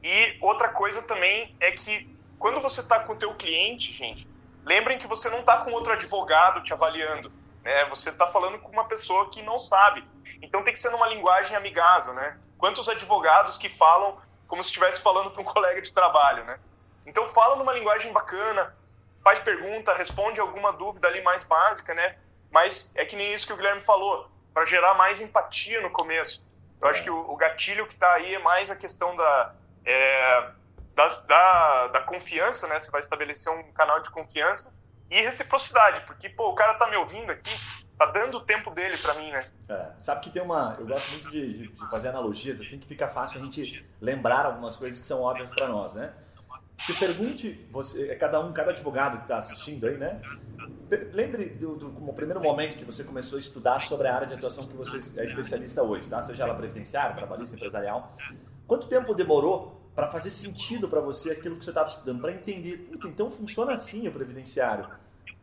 [0.02, 4.26] E outra coisa também é que quando você está com o teu cliente, gente,
[4.64, 7.30] lembrem que você não está com outro advogado te avaliando,
[7.62, 7.84] né?
[7.84, 10.02] Você está falando com uma pessoa que não sabe.
[10.42, 12.36] Então tem que ser numa linguagem amigável, né?
[12.58, 16.58] Quantos advogados que falam como se estivesse falando para um colega de trabalho, né?
[17.04, 18.74] Então fala numa linguagem bacana,
[19.22, 22.16] faz pergunta, responde alguma dúvida ali mais básica, né?
[22.50, 26.44] Mas é que nem isso que o Guilherme falou, para gerar mais empatia no começo.
[26.80, 29.54] Eu acho que o, o gatilho que está aí é mais a questão da,
[29.84, 30.50] é,
[30.94, 32.78] da, da, da, confiança, né?
[32.78, 34.76] Você vai estabelecer um canal de confiança
[35.10, 37.50] e reciprocidade, porque, pô, o cara tá me ouvindo aqui,
[37.98, 39.44] tá dando o tempo dele para mim, né?
[39.68, 40.76] É, sabe que tem uma.
[40.78, 44.76] Eu gosto muito de, de, fazer analogias, assim, que fica fácil a gente lembrar algumas
[44.76, 46.12] coisas que são óbvias para nós, né?
[46.78, 50.20] Se pergunte, você, é cada um, cada advogado que está assistindo aí, né?
[51.12, 54.66] Lembre do, do, primeiro momento que você começou a estudar sobre a área de atuação
[54.66, 56.22] que você é especialista hoje, tá?
[56.22, 58.14] Seja ela previdenciária, trabalhista, empresarial.
[58.66, 62.90] Quanto tempo demorou para fazer sentido para você aquilo que você estava estudando, para entender,
[63.06, 64.86] então funciona assim o previdenciário.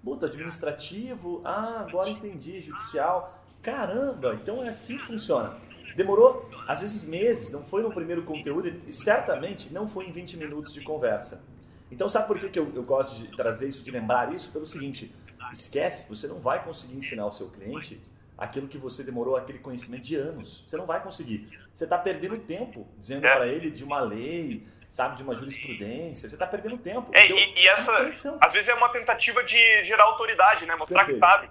[0.03, 3.41] Puta, administrativo, ah, agora entendi, judicial.
[3.61, 5.57] Caramba, então é assim que funciona.
[5.95, 10.37] Demorou, às vezes, meses, não foi no primeiro conteúdo e certamente não foi em 20
[10.37, 11.43] minutos de conversa.
[11.91, 14.51] Então, sabe por que, que eu, eu gosto de trazer isso, de lembrar isso?
[14.51, 15.13] Pelo seguinte:
[15.51, 18.01] esquece, você não vai conseguir ensinar o seu cliente
[18.37, 20.65] aquilo que você demorou aquele conhecimento de anos.
[20.67, 21.47] Você não vai conseguir.
[21.73, 23.33] Você está perdendo tempo dizendo é.
[23.33, 27.09] para ele de uma lei, sabe, de uma jurisprudência, você está perdendo tempo.
[27.13, 27.91] É, e, e essa,
[28.39, 30.75] às vezes é uma tentativa de gerar autoridade, né?
[30.75, 31.19] Mostrar Perfeito.
[31.19, 31.49] que sabe.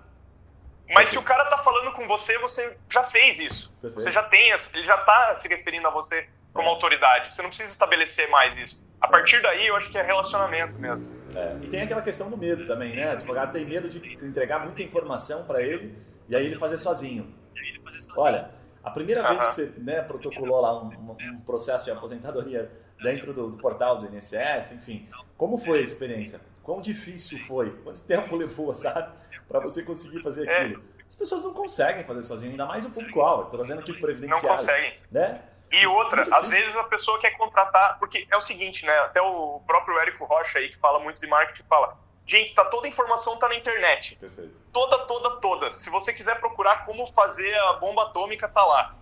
[0.87, 1.11] Mas Perfeito.
[1.11, 3.77] se o cara está falando com você, você já fez isso.
[3.83, 4.01] Perfeito.
[4.01, 6.71] Você já tem, ele já está se referindo a você como é.
[6.71, 7.35] autoridade.
[7.35, 8.81] Você não precisa estabelecer mais isso.
[9.01, 11.11] A partir daí, eu acho que é relacionamento mesmo.
[11.35, 11.57] É.
[11.63, 13.09] E tem aquela questão do medo também, né?
[13.09, 17.35] O advogado tem medo de entregar muita informação para ele e aí ele fazer sozinho.
[18.17, 18.51] Olha,
[18.83, 22.71] a primeira vez que você né, protocolou lá um, um, processo de aposentadoria
[23.03, 25.09] dentro do, do portal do INSS, enfim.
[25.37, 26.40] Como foi a experiência?
[26.62, 27.71] Quão difícil foi?
[27.83, 29.12] Quanto tempo levou, sabe?
[29.49, 30.62] Para você conseguir fazer É.
[30.62, 30.83] aquilo.
[31.09, 33.51] As pessoas não conseguem fazer sozinho, ainda mais o público-alvo.
[33.51, 34.49] Trazendo aqui o Não previdenciário.
[34.49, 34.99] conseguem.
[35.11, 35.42] Né?
[35.71, 38.92] E outra, às vezes a pessoa quer contratar, porque é o seguinte, né?
[39.01, 42.87] Até o próprio Érico Rocha aí, que fala muito de marketing, fala: gente, tá toda
[42.87, 44.17] a informação tá na internet.
[44.17, 44.55] Perfeito.
[44.73, 45.73] Toda, toda, toda.
[45.75, 48.95] Se você quiser procurar como fazer a bomba atômica, tá lá.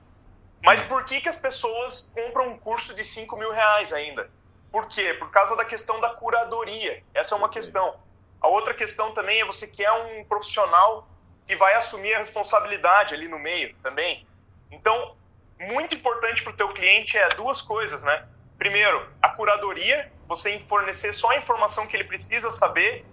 [0.62, 4.30] Mas por que, que as pessoas compram um curso de 5 mil reais ainda?
[4.70, 5.14] Por quê?
[5.14, 7.02] Por causa da questão da curadoria.
[7.14, 7.98] Essa é uma questão.
[8.40, 11.08] A outra questão também é você quer um profissional
[11.46, 14.26] que vai assumir a responsabilidade ali no meio também.
[14.70, 15.16] Então,
[15.58, 18.26] muito importante para o teu cliente é duas coisas, né?
[18.58, 23.04] Primeiro, a curadoria, você fornecer só a informação que ele precisa saber,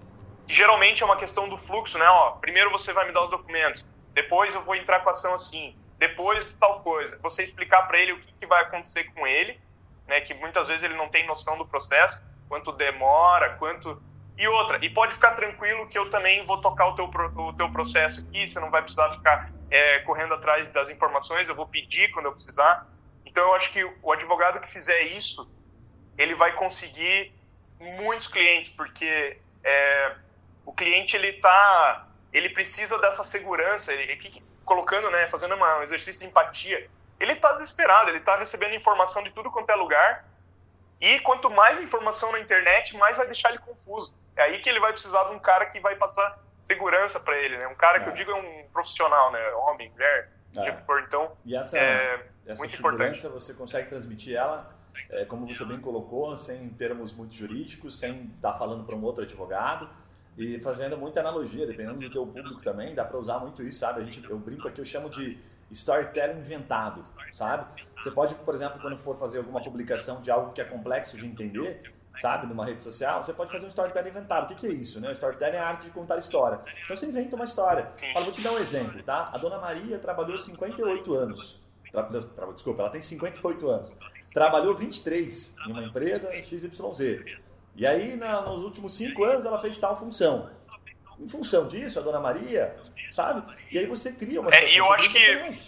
[0.47, 2.07] geralmente é uma questão do fluxo, né?
[2.07, 5.33] Ó, primeiro você vai me dar os documentos, depois eu vou entrar com a ação
[5.33, 7.19] assim, depois tal coisa.
[7.21, 9.59] Você explicar para ele o que, que vai acontecer com ele,
[10.07, 10.21] né?
[10.21, 14.01] Que muitas vezes ele não tem noção do processo, quanto demora, quanto
[14.37, 17.71] e outra, e pode ficar tranquilo que eu também vou tocar o teu, o teu
[17.71, 22.11] processo aqui, você não vai precisar ficar é, correndo atrás das informações, eu vou pedir
[22.11, 22.87] quando eu precisar.
[23.25, 25.49] Então eu acho que o advogado que fizer isso,
[26.17, 27.33] ele vai conseguir
[27.79, 30.15] muitos clientes, porque é,
[30.67, 36.19] o cliente ele tá, ele precisa dessa segurança, ele, colocando, né, fazendo uma- um exercício
[36.19, 36.89] de empatia.
[37.17, 40.25] Ele está desesperado, ele está recebendo informação de tudo quanto é lugar.
[40.99, 44.13] E quanto mais informação na internet, mais vai deixar ele confuso.
[44.35, 47.57] É aí que ele vai precisar de um cara que vai passar segurança para ele,
[47.57, 47.65] né?
[47.69, 48.11] Um cara que É.
[48.11, 49.39] eu digo é um profissional, né?
[49.53, 50.63] Homem, mulher, É.
[50.63, 54.75] tipo, então E essa, é essa muito segurança você consegue transmitir ela,
[55.11, 59.23] é, como você bem colocou, sem termos muito jurídicos, sem estar falando para um outro
[59.23, 59.89] advogado
[60.37, 64.01] e fazendo muita analogia, dependendo do teu público também, dá para usar muito isso, sabe?
[64.01, 65.37] A gente, eu brinco aqui, eu chamo de
[65.71, 67.65] storytelling inventado, sabe?
[67.97, 71.25] Você pode, por exemplo, quando for fazer alguma publicação de algo que é complexo de
[71.25, 74.45] entender, sabe, numa rede social, você pode fazer um storytelling inventado.
[74.45, 75.11] O que, que é isso, né?
[75.11, 76.59] Storytelling é a arte de contar história.
[76.83, 77.89] Então você inventa uma história.
[78.13, 79.29] Fala, vou te dar um exemplo, tá?
[79.33, 81.67] A dona Maria trabalhou 58 anos.
[81.91, 82.09] Tra-
[82.53, 83.95] Desculpa, ela tem 58 anos.
[84.33, 87.23] Trabalhou 23 em uma empresa XYZ.
[87.77, 90.49] E aí, na- nos últimos 5 anos, ela fez tal função.
[91.19, 92.77] Em função disso, a dona Maria,
[93.11, 93.43] sabe?
[93.71, 95.61] E aí você cria uma É, e situação eu acho que-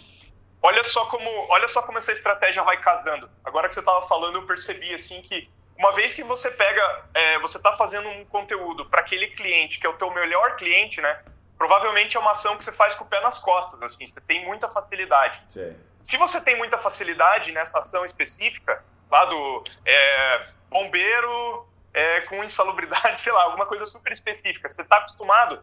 [0.62, 3.28] olha só como olha só como essa estratégia vai casando.
[3.44, 7.38] Agora que você estava falando, eu percebi assim que uma vez que você pega, é,
[7.38, 11.20] você está fazendo um conteúdo para aquele cliente que é o teu melhor cliente, né?
[11.56, 14.44] Provavelmente é uma ação que você faz com o pé nas costas, assim, você tem
[14.46, 15.42] muita facilidade.
[15.48, 15.76] Sei.
[16.02, 23.18] Se você tem muita facilidade nessa ação específica, lá do é, bombeiro é, com insalubridade,
[23.20, 25.62] sei lá, alguma coisa super específica, você está acostumado.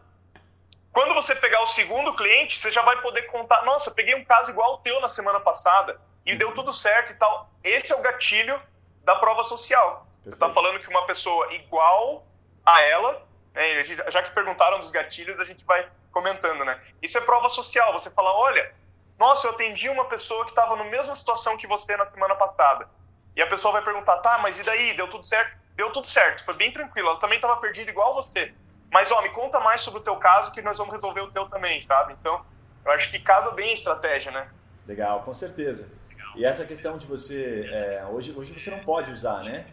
[0.92, 4.50] Quando você pegar o segundo cliente, você já vai poder contar: nossa, peguei um caso
[4.50, 7.48] igual ao teu na semana passada e deu tudo certo e tal.
[7.62, 8.60] Esse é o gatilho
[9.04, 10.06] da prova social.
[10.24, 12.26] Você está falando que uma pessoa igual
[12.64, 16.80] a ela, né, já que perguntaram dos gatilhos, a gente vai comentando, né?
[17.00, 17.92] Isso é prova social.
[17.92, 18.74] Você fala: olha,
[19.18, 22.88] nossa, eu atendi uma pessoa que estava na mesma situação que você na semana passada.
[23.34, 24.94] E a pessoa vai perguntar, tá, mas e daí?
[24.94, 25.57] Deu tudo certo?
[25.78, 27.08] Deu tudo certo, foi bem tranquilo.
[27.08, 28.52] Ela também estava perdida igual você.
[28.90, 31.46] Mas, ó, me conta mais sobre o teu caso que nós vamos resolver o teu
[31.46, 32.16] também, sabe?
[32.18, 32.44] Então,
[32.84, 34.50] eu acho que casa bem a estratégia, né?
[34.88, 35.92] Legal, com certeza.
[36.34, 37.70] E essa questão de você.
[37.72, 39.66] é, hoje, hoje você não pode usar, né?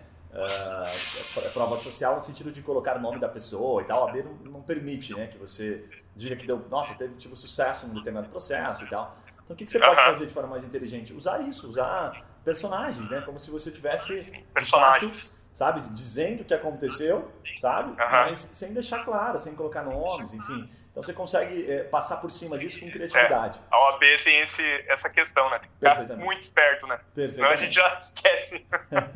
[1.37, 4.07] é prova social no sentido de colocar o nome da pessoa e tal.
[4.07, 5.27] A B não, não permite, né?
[5.27, 6.63] Que você diga que deu.
[6.69, 9.17] Nossa, teve tipo, sucesso num determinado processo e tal.
[9.43, 11.13] Então o que, que você pode fazer de forma mais inteligente?
[11.13, 13.21] Usar isso, usar personagens, né?
[13.21, 14.43] Como se você tivesse.
[14.53, 15.34] Personagens.
[15.55, 15.81] Sabe?
[15.89, 17.95] Dizendo o que aconteceu, sabe?
[17.97, 20.69] Mas sem deixar claro, sem colocar nomes, enfim.
[20.91, 23.59] Então você consegue é, passar por cima disso com criatividade.
[23.71, 25.59] A OAB tem esse, essa questão, né?
[25.59, 26.99] Tem que ficar muito esperto, né?
[27.13, 27.61] Senão a Perfeitamente.
[27.63, 28.65] gente já esquece.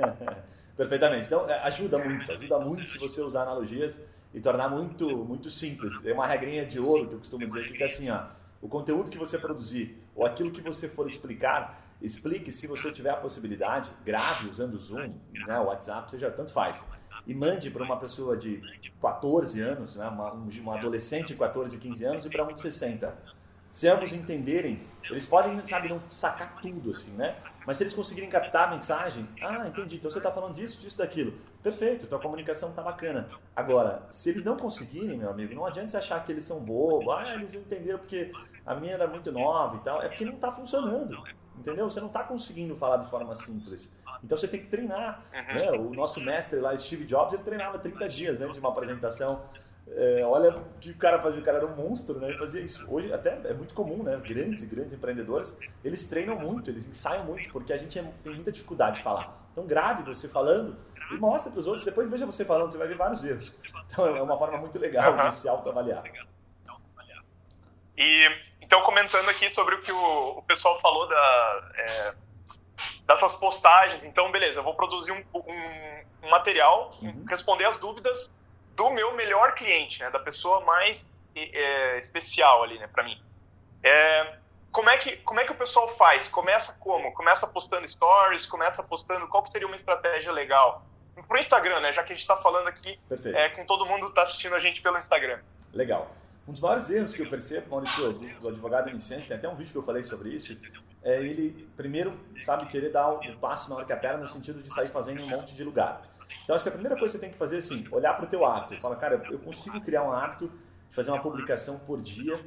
[0.75, 1.27] Perfeitamente.
[1.27, 6.01] Então, é, ajuda muito, ajuda muito se você usar analogias e tornar muito, muito simples.
[6.01, 8.23] Tem uma regrinha de ouro que eu costumo dizer aqui, que é assim, ó,
[8.61, 13.09] o conteúdo que você produzir ou aquilo que você for explicar, explique se você tiver
[13.09, 15.09] a possibilidade, grave usando o Zoom,
[15.47, 16.85] né, o WhatsApp, seja, tanto faz.
[17.27, 18.61] E mande para uma pessoa de
[19.01, 23.13] 14 anos, né, uma, um, adolescente de 14, 15 anos e para um de 60.
[23.71, 27.37] Se ambos entenderem, eles podem, sabe, não sacar tudo, assim, né?
[27.67, 30.97] Mas se eles conseguirem captar a mensagem, ah, entendi, então você está falando disso, disso,
[30.97, 31.33] daquilo.
[31.61, 33.29] Perfeito, tua comunicação tá bacana.
[33.55, 37.13] Agora, se eles não conseguirem, meu amigo, não adianta você achar que eles são bobos,
[37.13, 38.31] ah, eles entenderam porque
[38.65, 40.01] a minha era muito nova e tal.
[40.01, 41.23] É porque não está funcionando,
[41.59, 41.89] entendeu?
[41.89, 43.89] Você não está conseguindo falar de forma simples.
[44.23, 45.23] Então você tem que treinar.
[45.31, 45.71] Né?
[45.71, 49.41] O nosso mestre lá, Steve Jobs, ele treinava 30 dias antes de uma apresentação
[49.91, 52.29] É, olha o que o cara fazia, o cara era um monstro, né?
[52.29, 52.85] Ele fazia isso.
[52.87, 54.17] Hoje até é muito comum, né?
[54.17, 58.51] Grandes grandes empreendedores, eles treinam muito, eles ensaiam muito, porque a gente é, tem muita
[58.51, 59.49] dificuldade de falar.
[59.51, 60.77] Então grave você falando
[61.11, 63.55] e mostra para os outros, depois veja você falando, você vai ver vários erros.
[63.87, 65.27] Então é uma forma muito legal uhum.
[65.27, 66.03] de se autoavaliar.
[67.97, 72.13] E então comentando aqui sobre o que o, o pessoal falou da, é,
[73.03, 77.25] dessas postagens, então beleza, eu vou produzir um, um, um material, uhum.
[77.27, 78.37] responder as dúvidas
[78.75, 83.19] do meu melhor cliente, né, da pessoa mais é, especial ali, né, para mim.
[83.81, 84.37] É,
[84.71, 86.27] como é que como é que o pessoal faz?
[86.27, 87.11] Começa como?
[87.13, 90.85] Começa postando stories, começa postando qual que seria uma estratégia legal?
[91.27, 91.91] Pro Instagram, né?
[91.91, 92.99] Já que a gente está falando aqui
[93.33, 95.39] é, com todo mundo está assistindo a gente pelo Instagram.
[95.73, 96.07] Legal.
[96.49, 99.55] Um dos maiores erros que eu percebo, Maurício, do, do advogado iniciante, tem até um
[99.55, 100.57] vídeo que eu falei sobre isso,
[101.03, 104.27] é ele primeiro, sabe, querer dar o um passo na hora que a perna no
[104.27, 106.01] sentido de sair fazendo um monte de lugar.
[106.43, 108.25] Então, acho que a primeira coisa que você tem que fazer é assim, olhar para
[108.25, 108.81] o teu hábito.
[108.81, 110.47] Fala, cara, eu consigo criar um hábito
[110.89, 112.43] de fazer uma publicação por dia.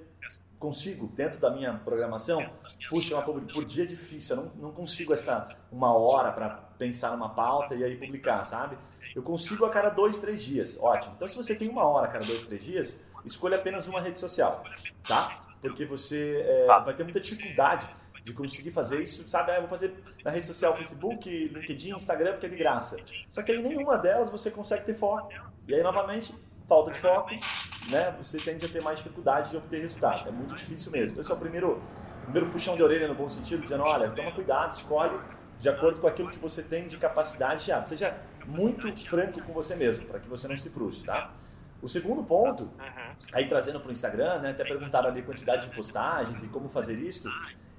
[0.58, 2.44] Consigo, dentro da minha programação,
[2.90, 4.34] puxa, uma por dia é difícil.
[4.34, 8.76] Eu não, não consigo essa uma hora para pensar numa pauta e aí publicar, sabe?
[9.14, 10.76] Eu consigo a cada dois, três dias.
[10.80, 11.14] Ótimo.
[11.14, 14.18] Então, se você tem uma hora a cada dois, três dias, escolha apenas uma rede
[14.18, 14.64] social,
[15.06, 15.40] tá?
[15.60, 16.78] Porque você é, tá.
[16.80, 17.88] vai ter muita dificuldade
[18.24, 19.50] de conseguir fazer isso, sabe?
[19.50, 22.96] Ah, eu vou fazer na rede social, Facebook, LinkedIn, Instagram, porque é de graça.
[23.26, 25.32] Só que aí nenhuma delas você consegue ter foco.
[25.68, 26.32] E aí, novamente,
[26.68, 27.30] falta de foco,
[27.90, 28.14] né?
[28.18, 30.28] Você tende a ter mais dificuldade de obter resultado.
[30.28, 31.12] É muito difícil mesmo.
[31.12, 31.82] Então, esse é o primeiro,
[32.24, 35.18] primeiro puxão de orelha no bom sentido, dizendo, olha, toma cuidado, escolhe
[35.58, 37.88] de acordo com aquilo que você tem de capacidade de hábito.
[37.88, 41.32] Seja muito franco com você mesmo, para que você não se frustre, tá?
[41.82, 42.70] O segundo ponto,
[43.32, 46.96] aí trazendo para o Instagram, né, até perguntaram ali quantidade de postagens e como fazer
[46.96, 47.28] isso,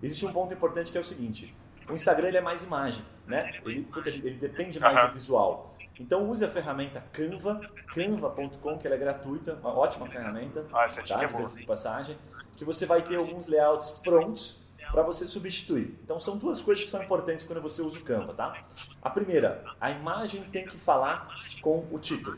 [0.01, 1.55] existe um ponto importante que é o seguinte,
[1.89, 3.59] o Instagram ele é mais imagem, né?
[3.65, 5.75] Ele, ele, depende mais do visual.
[5.99, 7.61] Então use a ferramenta Canva,
[7.93, 11.23] canva.com, que ela é gratuita, uma ótima ferramenta, ah, tá?
[11.23, 12.17] É de passagem,
[12.57, 15.97] que você vai ter alguns layouts prontos para você substituir.
[16.03, 18.65] Então são duas coisas que são importantes quando você usa o Canva, tá?
[19.01, 21.29] A primeira, a imagem tem que falar
[21.61, 22.37] com o título.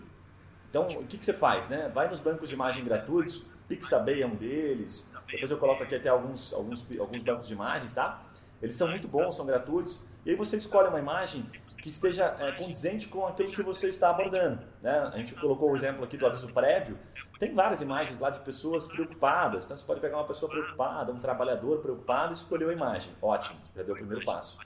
[0.76, 1.70] Então, o que, que você faz?
[1.70, 1.90] Né?
[1.94, 6.10] Vai nos bancos de imagem gratuitos, Pixabay é um deles, depois eu coloco aqui até
[6.10, 8.22] alguns, alguns, alguns bancos de imagens, tá?
[8.62, 11.50] Eles são muito bons, são gratuitos, e aí você escolhe uma imagem
[11.82, 14.60] que esteja é, condizente com aquilo que você está abordando.
[14.82, 15.00] Né?
[15.00, 17.00] A gente colocou o exemplo aqui do aviso prévio,
[17.40, 21.20] tem várias imagens lá de pessoas preocupadas, então você pode pegar uma pessoa preocupada, um
[21.20, 23.14] trabalhador preocupado e escolher a imagem.
[23.22, 24.60] Ótimo, já deu o primeiro passo.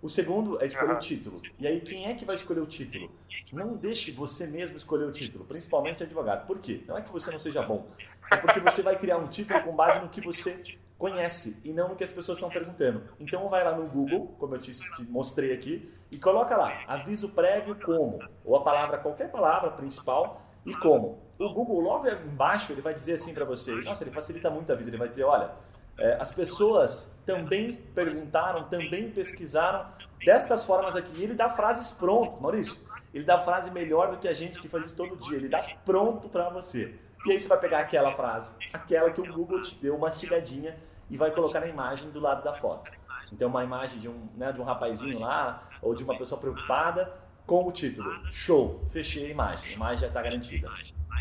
[0.00, 1.36] O segundo é escolher o título.
[1.58, 3.10] E aí, quem é que vai escolher o título?
[3.52, 6.46] Não deixe você mesmo escolher o título, principalmente advogado.
[6.46, 6.82] Por quê?
[6.86, 7.86] Não é que você não seja bom,
[8.30, 11.90] é porque você vai criar um título com base no que você conhece e não
[11.90, 13.02] no que as pessoas estão perguntando.
[13.20, 14.72] Então vai lá no Google, como eu te,
[15.08, 20.74] mostrei aqui, e coloca lá aviso prévio como, ou a palavra, qualquer palavra principal e
[20.74, 21.18] como.
[21.38, 24.74] O Google logo embaixo ele vai dizer assim para você, nossa, ele facilita muito a
[24.74, 25.50] vida, ele vai dizer, olha,
[25.98, 29.86] é, as pessoas também perguntaram, também pesquisaram
[30.24, 31.22] destas formas aqui.
[31.22, 32.78] Ele dá frases prontas, Maurício.
[33.16, 35.38] Ele dá frase melhor do que a gente que faz isso todo dia.
[35.38, 36.94] Ele dá pronto para você.
[37.24, 40.76] E aí você vai pegar aquela frase, aquela que o Google te deu mastigadinha
[41.08, 42.90] e vai colocar na imagem do lado da foto.
[43.32, 47.10] Então uma imagem de um, né, de um rapazinho lá ou de uma pessoa preocupada
[47.46, 48.10] com o título.
[48.30, 49.70] Show, fechei a imagem.
[49.70, 50.68] A imagem já está garantida.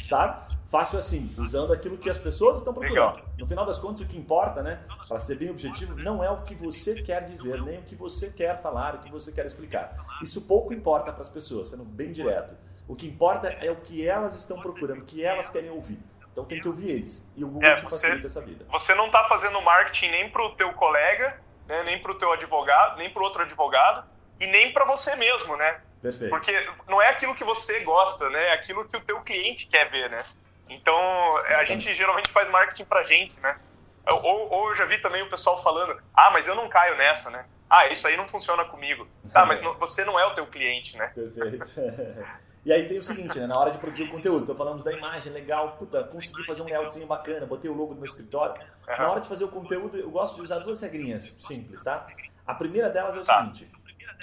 [0.03, 0.54] Sabe?
[0.75, 3.21] Fácil assim, usando aquilo que as pessoas estão procurando.
[3.37, 6.41] No final das contas, o que importa, né, para ser bem objetivo, não é o
[6.41, 9.95] que você quer dizer, nem o que você quer falar, o que você quer explicar.
[10.21, 12.57] Isso pouco importa para as pessoas, sendo bem direto.
[12.89, 15.97] O que importa é o que elas estão procurando, o que elas querem ouvir.
[16.29, 17.31] Então tem que ouvir eles.
[17.37, 18.65] E o Google é, te você, facilita essa vida.
[18.69, 22.33] Você não está fazendo marketing nem para o teu colega, né, nem para o teu
[22.33, 24.05] advogado, nem para outro advogado,
[24.41, 25.79] e nem para você mesmo, né?
[26.01, 26.29] Perfeito.
[26.29, 26.51] Porque
[26.85, 28.47] não é aquilo que você gosta, né?
[28.49, 30.19] É aquilo que o teu cliente quer ver, né?
[30.69, 33.57] Então, a gente geralmente faz marketing pra gente, né?
[34.23, 37.29] Ou, ou eu já vi também o pessoal falando, ah, mas eu não caio nessa,
[37.29, 37.45] né?
[37.69, 39.07] Ah, isso aí não funciona comigo.
[39.31, 41.07] Tá, mas não, você não é o teu cliente, né?
[41.07, 41.65] Perfeito.
[42.65, 43.45] E aí tem o seguinte, né?
[43.45, 46.65] Na hora de produzir o conteúdo, então falamos da imagem, legal, puta, consegui fazer um
[46.65, 48.59] layoutzinho bacana, botei o logo do meu escritório.
[48.59, 48.97] Uhum.
[48.97, 52.07] Na hora de fazer o conteúdo, eu gosto de usar duas regrinhas simples, tá?
[52.43, 53.37] A primeira delas é o tá.
[53.37, 53.71] seguinte,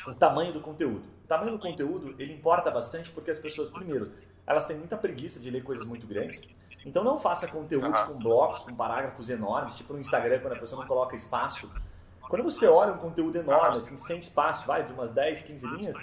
[0.09, 1.05] o tamanho do conteúdo.
[1.25, 4.11] O tamanho do conteúdo, ele importa bastante porque as pessoas, primeiro,
[4.47, 6.43] elas têm muita preguiça de ler coisas muito grandes.
[6.85, 10.81] Então não faça conteúdos com blocos, com parágrafos enormes, tipo no Instagram, quando a pessoa
[10.81, 11.73] não coloca espaço.
[12.21, 15.97] Quando você olha um conteúdo enorme, assim, sem espaço, vai, de umas 10, 15 linhas,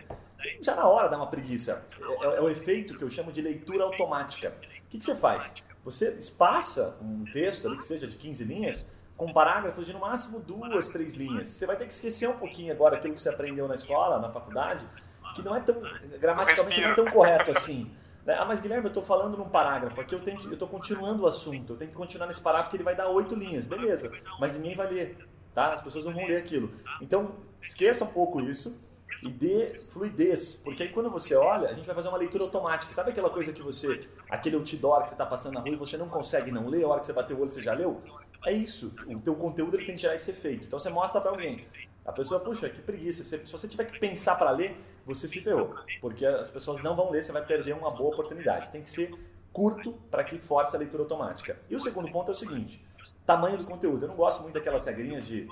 [0.61, 1.83] já na hora dá uma preguiça.
[1.99, 4.55] É, é, é o efeito que eu chamo de leitura automática.
[4.85, 5.55] O que, que você faz?
[5.83, 10.39] Você espaça um texto ali que seja de 15 linhas, com parágrafos de no máximo
[10.39, 11.47] duas, três linhas.
[11.47, 14.29] Você vai ter que esquecer um pouquinho agora aquilo que você aprendeu na escola, na
[14.29, 14.87] faculdade,
[15.35, 15.75] que não é tão,
[16.19, 17.91] gramaticalmente não é tão correto assim.
[18.29, 18.35] Né?
[18.37, 21.23] Ah, mas Guilherme, eu estou falando num parágrafo, aqui eu tenho que, eu estou continuando
[21.23, 24.11] o assunto, eu tenho que continuar nesse parágrafo porque ele vai dar oito linhas, beleza,
[24.39, 25.73] mas ninguém vai ler, tá?
[25.73, 26.71] As pessoas não vão ler aquilo.
[27.01, 28.79] Então, esqueça um pouco isso
[29.23, 32.93] e dê fluidez, porque aí quando você olha, a gente vai fazer uma leitura automática.
[32.93, 35.97] Sabe aquela coisa que você, aquele outdoor que você está passando na rua e você
[35.97, 37.99] não consegue não ler, a hora que você bater o olho você já leu?
[38.45, 40.65] É isso, o teu conteúdo ele tem que gerar esse efeito.
[40.65, 41.65] Então você mostra para alguém.
[42.05, 43.23] A pessoa, puxa, que preguiça.
[43.23, 45.75] Se você tiver que pensar para ler, você se ferrou.
[46.01, 48.71] Porque as pessoas não vão ler, você vai perder uma boa oportunidade.
[48.71, 49.13] Tem que ser
[49.53, 51.57] curto para que force a leitura automática.
[51.69, 52.83] E o segundo ponto é o seguinte:
[53.25, 54.05] tamanho do conteúdo.
[54.05, 55.47] Eu não gosto muito daquelas regrinhas de.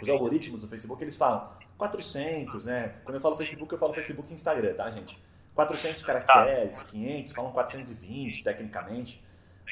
[0.00, 2.96] Os algoritmos do Facebook, eles falam 400, né?
[3.04, 5.16] Quando eu falo Facebook, eu falo Facebook e Instagram, tá, gente?
[5.54, 9.22] 400 caracteres, 500, falam 420 tecnicamente.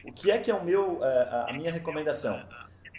[0.04, 2.42] O que é que é o meu, eh, a minha recomendação?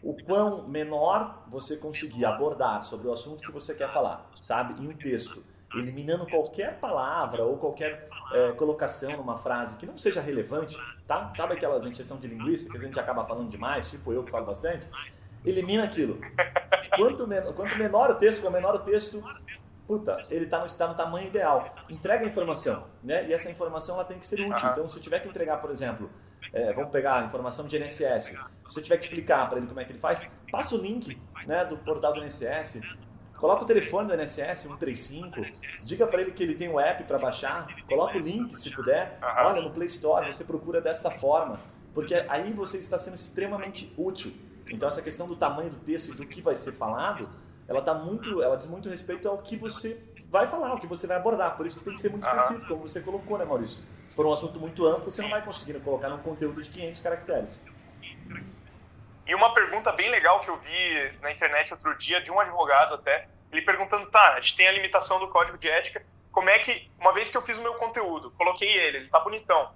[0.04, 4.82] O quão menor você conseguir abordar sobre o assunto que você quer falar, sabe?
[4.84, 5.44] Em um texto,
[5.76, 10.78] eliminando qualquer palavra ou qualquer é, colocação numa frase que não seja relevante,
[11.08, 11.30] tá?
[11.36, 14.46] Sabe aquelas injeção de linguiça que a gente acaba falando demais, tipo eu que falo
[14.46, 14.88] bastante?
[15.46, 16.20] Elimina aquilo.
[16.96, 19.24] Quanto, men quanto menor o texto, quanto menor o texto,
[19.88, 21.74] puta, ele está no, tá no tamanho ideal.
[21.90, 23.28] Entrega a informação, né?
[23.28, 24.70] E essa informação ela tem que ser útil.
[24.70, 26.10] Então, se eu tiver que entregar, por exemplo,
[26.54, 28.26] é, vamos pegar a informação de INSS.
[28.26, 31.18] Se você tiver que explicar para ele como é que ele faz, passa o link
[31.46, 32.82] né, do portal do INSS,
[33.38, 35.42] coloca o telefone do INSS 135,
[35.86, 38.70] diga para ele que ele tem o um app para baixar, coloca o link se
[38.70, 41.60] puder, olha no Play Store, você procura desta forma,
[41.94, 44.32] porque aí você está sendo extremamente útil.
[44.72, 47.30] Então essa questão do tamanho do texto e do que vai ser falado,
[47.68, 51.08] ela tá muito, ela diz muito respeito ao que você vai falar, o que você
[51.08, 51.56] vai abordar.
[51.56, 53.82] Por isso que tem que ser muito específico, como você colocou, né, Maurício?
[54.12, 57.00] Se for um assunto muito amplo, você não vai conseguir colocar num conteúdo de 500
[57.00, 57.66] caracteres.
[59.26, 62.96] E uma pergunta bem legal que eu vi na internet outro dia, de um advogado
[62.96, 66.60] até, ele perguntando, tá, a gente tem a limitação do código de ética, como é
[66.60, 69.72] que, uma vez que eu fiz o meu conteúdo, coloquei ele, ele tá bonitão,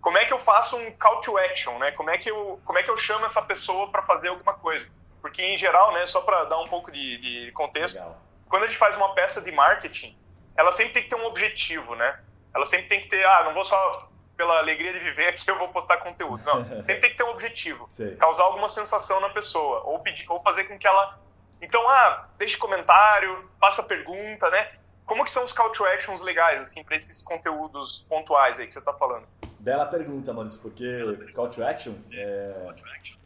[0.00, 1.90] como é que eu faço um call to action, né?
[1.90, 4.88] Como é que eu, como é que eu chamo essa pessoa para fazer alguma coisa?
[5.20, 8.22] Porque, em geral, né, só para dar um pouco de, de contexto, Legal.
[8.48, 10.16] quando a gente faz uma peça de marketing,
[10.56, 12.20] ela sempre tem que ter um objetivo, né?
[12.54, 15.58] Ela sempre tem que ter, ah, não vou só pela alegria de viver aqui eu
[15.58, 16.42] vou postar conteúdo.
[16.44, 17.88] Não, sempre tem que ter um objetivo.
[18.18, 19.82] Causar alguma sensação na pessoa.
[19.84, 21.18] Ou, pedir, ou fazer com que ela...
[21.60, 24.72] Então, ah, deixe comentário, faça pergunta, né?
[25.06, 28.72] Como que são os call to actions legais, assim, para esses conteúdos pontuais aí que
[28.72, 29.26] você está falando?
[29.60, 32.72] Bela pergunta, Maurício, porque call to action é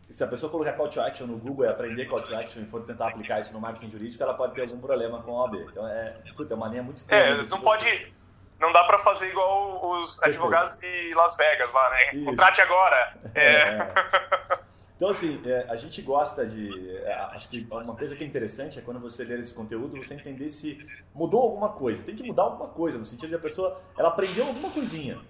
[0.08, 2.66] se a pessoa colocar call to action no Google e aprender call to action e
[2.66, 5.56] for tentar aplicar isso no marketing jurídico, ela pode ter algum problema com a OAB.
[5.70, 7.42] Então, é, puta, é uma linha muito estranha.
[7.42, 8.12] É, não pode...
[8.58, 12.10] Não dá para fazer igual os advogados de Las Vegas lá, né?
[12.14, 12.24] Isso.
[12.24, 13.14] Contrate agora.
[13.34, 13.44] É.
[13.44, 14.66] é.
[14.96, 16.96] Então, assim, é, a gente gosta de.
[17.04, 20.14] É, acho que uma coisa que é interessante é quando você ler esse conteúdo, você
[20.14, 22.02] entender se mudou alguma coisa.
[22.02, 25.20] Tem que mudar alguma coisa, no sentido de a pessoa ela aprendeu alguma coisinha,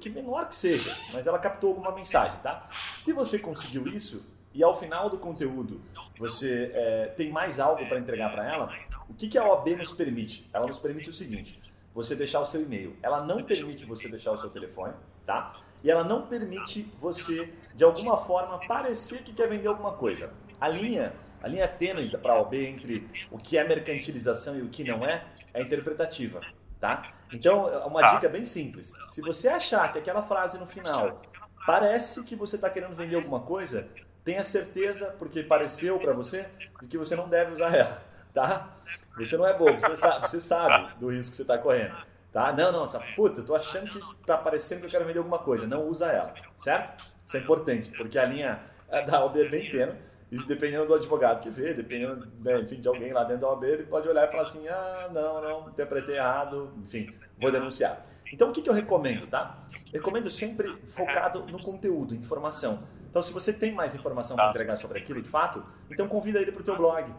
[0.00, 2.68] que menor que seja, mas ela captou alguma mensagem, tá?
[2.98, 4.24] Se você conseguiu isso
[4.54, 5.82] e ao final do conteúdo
[6.18, 8.72] você é, tem mais algo para entregar para ela,
[9.08, 10.48] o que, que a OAB nos permite?
[10.52, 11.60] Ela nos permite o seguinte:
[11.96, 12.94] você deixar o seu e-mail.
[13.02, 14.92] Ela não permite você deixar o seu telefone,
[15.24, 15.56] tá?
[15.82, 20.28] E ela não permite você, de alguma forma, parecer que quer vender alguma coisa.
[20.60, 24.68] A linha, a linha tênue para a OAB entre o que é mercantilização e o
[24.68, 25.24] que não é,
[25.54, 26.42] é interpretativa,
[26.78, 27.14] tá?
[27.32, 28.14] Então, uma tá.
[28.14, 28.92] dica bem simples.
[29.06, 31.22] Se você achar que aquela frase no final
[31.66, 33.88] parece que você está querendo vender alguma coisa,
[34.22, 36.46] tenha certeza, porque pareceu para você,
[36.82, 38.02] de que você não deve usar ela,
[38.34, 38.75] tá?
[39.16, 41.96] Você não é bobo, você sabe, você sabe do risco que você está correndo,
[42.32, 42.52] tá?
[42.52, 45.38] Não, não, essa puta, eu tô achando que tá parecendo que eu quero vender alguma
[45.38, 47.04] coisa, não usa ela, certo?
[47.24, 48.60] Isso é importante, porque a linha
[49.06, 49.96] da OAB é bem tênue,
[50.30, 53.64] e dependendo do advogado que vê, dependendo, né, enfim, de alguém lá dentro da OAB,
[53.64, 58.04] ele pode olhar e falar assim, ah, não, não, interpretei errado, enfim, vou denunciar.
[58.32, 59.64] Então, o que, que eu recomendo, tá?
[59.92, 62.82] Recomendo sempre focado no conteúdo, informação.
[63.08, 66.52] Então, se você tem mais informação para entregar sobre aquilo, de fato, então convida ele
[66.52, 67.10] para o teu blog.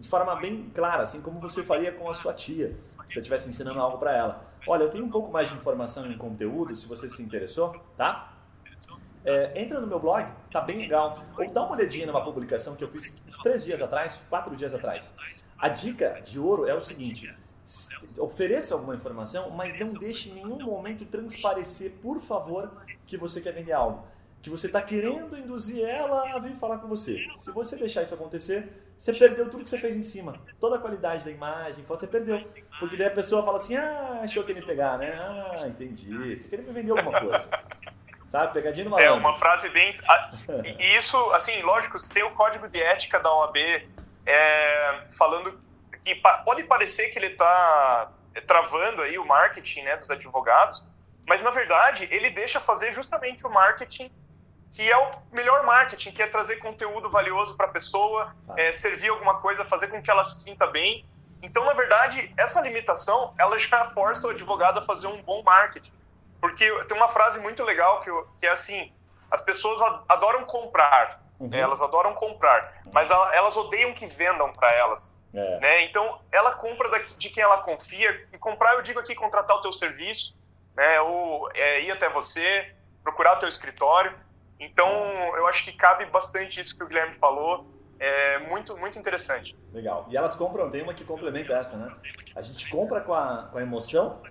[0.00, 2.74] De forma bem clara, assim como você faria com a sua tia,
[3.06, 4.50] se você estivesse ensinando algo para ela.
[4.66, 8.32] Olha, eu tenho um pouco mais de informação em conteúdo, se você se interessou, tá?
[9.22, 11.22] É, entra no meu blog, tá bem legal.
[11.36, 14.72] Ou dá uma olhadinha numa publicação que eu fiz uns três dias atrás, quatro dias
[14.72, 15.14] atrás.
[15.58, 17.30] A dica de ouro é o seguinte:
[18.18, 22.72] ofereça alguma informação, mas não deixe em nenhum momento transparecer, por favor,
[23.06, 24.02] que você quer vender algo.
[24.40, 27.26] Que você está querendo induzir ela a vir falar com você.
[27.36, 30.38] Se você deixar isso acontecer, você perdeu tudo que você fez em cima.
[30.60, 32.46] Toda a qualidade da imagem, foto, você perdeu.
[32.78, 35.18] Porque daí a pessoa fala assim, ah, achou que ia me pegar, né?
[35.18, 36.36] Ah, entendi.
[36.36, 37.48] Você queria me vender alguma coisa.
[38.28, 38.52] Sabe?
[38.52, 39.14] Pegadinha no malandro.
[39.14, 39.96] É, uma frase bem...
[40.78, 43.56] E isso, assim, lógico, você tem o código de ética da OAB
[44.26, 45.58] é, falando
[46.04, 48.12] que pode parecer que ele está
[48.46, 50.90] travando aí o marketing né, dos advogados,
[51.26, 54.12] mas na verdade ele deixa fazer justamente o marketing
[54.72, 59.08] que é o melhor marketing, que é trazer conteúdo valioso para a pessoa, é, servir
[59.08, 61.04] alguma coisa, fazer com que ela se sinta bem.
[61.42, 65.92] Então, na verdade, essa limitação, ela já força o advogado a fazer um bom marketing.
[66.40, 68.92] Porque tem uma frase muito legal que, eu, que é assim,
[69.30, 71.48] as pessoas adoram comprar, uhum.
[71.48, 71.60] né?
[71.60, 75.20] elas adoram comprar, mas elas odeiam que vendam para elas.
[75.34, 75.58] É.
[75.60, 75.82] Né?
[75.82, 79.72] Então, ela compra de quem ela confia, e comprar, eu digo aqui, contratar o teu
[79.72, 80.36] serviço,
[80.74, 81.00] né?
[81.00, 84.14] ou é, ir até você, procurar o teu escritório.
[84.60, 84.88] Então,
[85.36, 87.66] eu acho que cabe bastante isso que o Guilherme falou,
[87.98, 89.56] é muito, muito interessante.
[89.72, 90.06] Legal.
[90.10, 91.94] E elas compram, tem uma que complementa essa, né?
[92.36, 94.22] A gente compra com a, com a emoção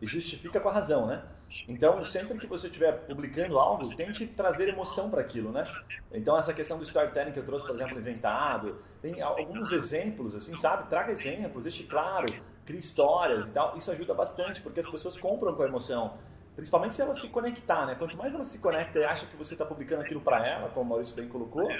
[0.00, 1.22] e justifica com a razão, né?
[1.66, 5.64] Então, sempre que você estiver publicando algo, tente trazer emoção para aquilo, né?
[6.12, 10.56] Então, essa questão do storytelling que eu trouxe, por exemplo, inventado, tem alguns exemplos, assim,
[10.56, 10.88] sabe?
[10.88, 12.26] Traga exemplos, deixe claro,
[12.64, 13.76] crie histórias e tal.
[13.76, 16.18] Isso ajuda bastante, porque as pessoas compram com a emoção.
[16.54, 17.94] Principalmente se ela se conectar, né?
[17.94, 20.86] Quanto mais ela se conecta e acha que você está publicando aquilo para ela, como
[20.86, 21.70] o Maurício bem colocou,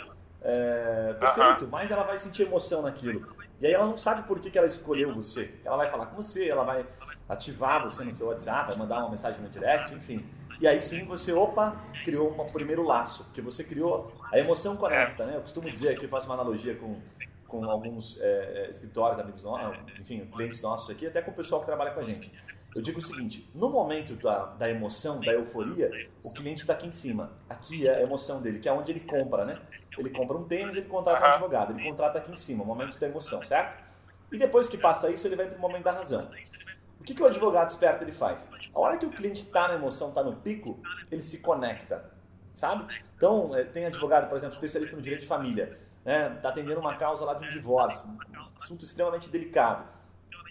[0.43, 3.35] é, perfeito, mais ela vai sentir emoção naquilo.
[3.61, 5.55] E aí ela não sabe por que, que ela escolheu você.
[5.65, 6.87] Ela vai falar com você, ela vai
[7.29, 10.25] ativar você no seu WhatsApp, vai mandar uma mensagem no direct, enfim.
[10.61, 14.13] E aí sim você, opa, criou um primeiro laço, porque você criou.
[14.33, 15.37] A emoção conecta, né?
[15.37, 17.01] Eu costumo dizer aqui, faço uma analogia com,
[17.47, 21.61] com alguns é, é escritórios, amigos nossos, enfim, clientes nossos aqui, até com o pessoal
[21.61, 22.33] que trabalha com a gente.
[22.75, 26.87] Eu digo o seguinte: no momento da, da emoção, da euforia, o cliente está aqui
[26.87, 27.33] em cima.
[27.49, 29.61] Aqui é a emoção dele, que é onde ele compra, né?
[29.99, 32.99] Ele compra um tênis, ele contrata um advogado, ele contrata aqui em cima, o momento
[32.99, 33.79] da emoção, certo?
[34.31, 36.31] E depois que passa isso, ele vai para o momento da razão.
[37.01, 38.49] O que, que o advogado esperto ele faz?
[38.73, 40.79] A hora que o cliente está na emoção, está no pico,
[41.11, 42.05] ele se conecta,
[42.53, 42.95] sabe?
[43.17, 46.35] Então, é, tem advogado, por exemplo, especialista no direito de família, né?
[46.37, 49.85] Está atendendo uma causa lá de um divórcio, um assunto extremamente delicado.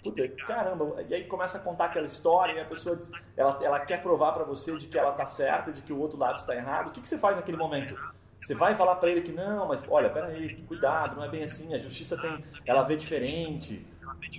[0.02, 3.80] Puta, caramba, e aí começa a contar aquela história e a pessoa diz, ela, ela
[3.80, 6.54] quer provar para você de que ela está certa, de que o outro lado está
[6.56, 6.88] errado.
[6.88, 7.94] O que, que você faz naquele momento?
[8.34, 11.74] Você vai falar para ele que não, mas olha, peraí, cuidado, não é bem assim,
[11.74, 13.86] a justiça tem, ela vê diferente,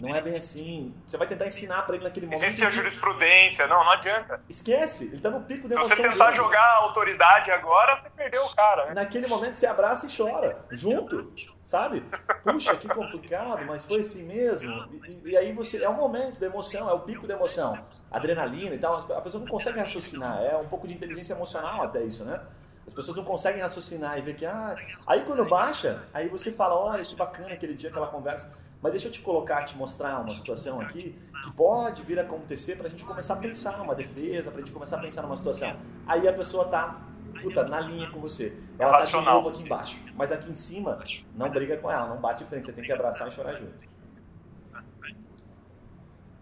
[0.02, 0.94] não é bem assim.
[1.06, 2.44] Você vai tentar ensinar para ele naquele momento.
[2.44, 4.42] Existe a jurisprudência, não, não adianta.
[4.50, 5.96] Esquece, ele tá no pico da emoção.
[5.96, 6.38] Se você tentar dele.
[6.38, 8.88] jogar a autoridade agora, você perdeu o cara.
[8.88, 8.94] Né?
[8.96, 11.34] Naquele momento você abraça e chora, junto,
[11.66, 12.04] sabe?
[12.44, 14.70] Puxa, que complicado, mas foi assim mesmo.
[15.08, 15.84] E, e, aí você.
[15.84, 17.78] É o momento da emoção, é o pico da emoção.
[18.10, 22.02] Adrenalina e tal, a pessoa não consegue raciocinar, é um pouco de inteligência emocional até
[22.04, 22.40] isso, né?
[22.86, 24.76] As pessoas não conseguem raciocinar e ver que, ah,
[25.06, 28.54] aí quando baixa, aí você fala, olha que bacana aquele dia, aquela conversa.
[28.82, 32.76] Mas deixa eu te colocar, te mostrar uma situação aqui que pode vir a acontecer
[32.76, 35.38] para a gente começar a pensar numa defesa, para a gente começar a pensar numa
[35.38, 35.80] situação.
[36.08, 37.00] Aí a pessoa tá,
[37.44, 38.58] puta, na linha com você.
[38.80, 40.98] Ela tá de novo aqui embaixo, mas aqui em cima,
[41.36, 43.92] não briga com ela, não bate em frente, você tem que abraçar e chorar junto.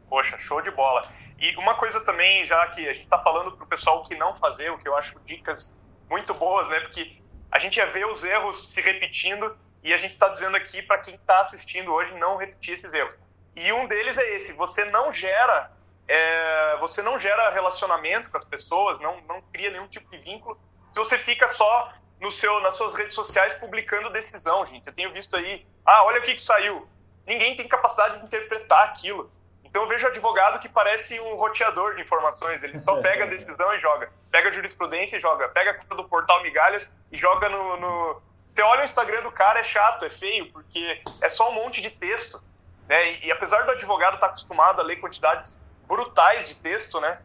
[0.09, 1.07] Poxa, show de bola.
[1.37, 4.33] E uma coisa também, já que a gente está falando para o pessoal que não
[4.33, 6.79] fazer, o que eu acho dicas muito boas, né?
[6.79, 7.17] Porque
[7.51, 10.97] a gente ia ver os erros se repetindo e a gente está dizendo aqui para
[10.97, 13.17] quem está assistindo hoje não repetir esses erros.
[13.55, 15.71] E um deles é esse: você não gera,
[16.07, 20.59] é, você não gera relacionamento com as pessoas, não, não cria nenhum tipo de vínculo
[20.89, 24.87] se você fica só no seu, nas suas redes sociais publicando decisão, gente.
[24.87, 26.87] Eu tenho visto aí, ah, olha o que, que saiu.
[27.25, 29.31] Ninguém tem capacidade de interpretar aquilo.
[29.63, 33.73] Então eu vejo advogado que parece um roteador de informações, ele só pega a decisão
[33.75, 34.11] e joga.
[34.31, 35.47] Pega a jurisprudência e joga.
[35.49, 39.31] Pega a conta do portal Migalhas e joga no, no, Você olha o Instagram do
[39.31, 42.41] cara, é chato, é feio, porque é só um monte de texto.
[42.87, 43.13] Né?
[43.13, 47.19] E, e apesar do advogado estar acostumado a ler quantidades brutais de texto, né?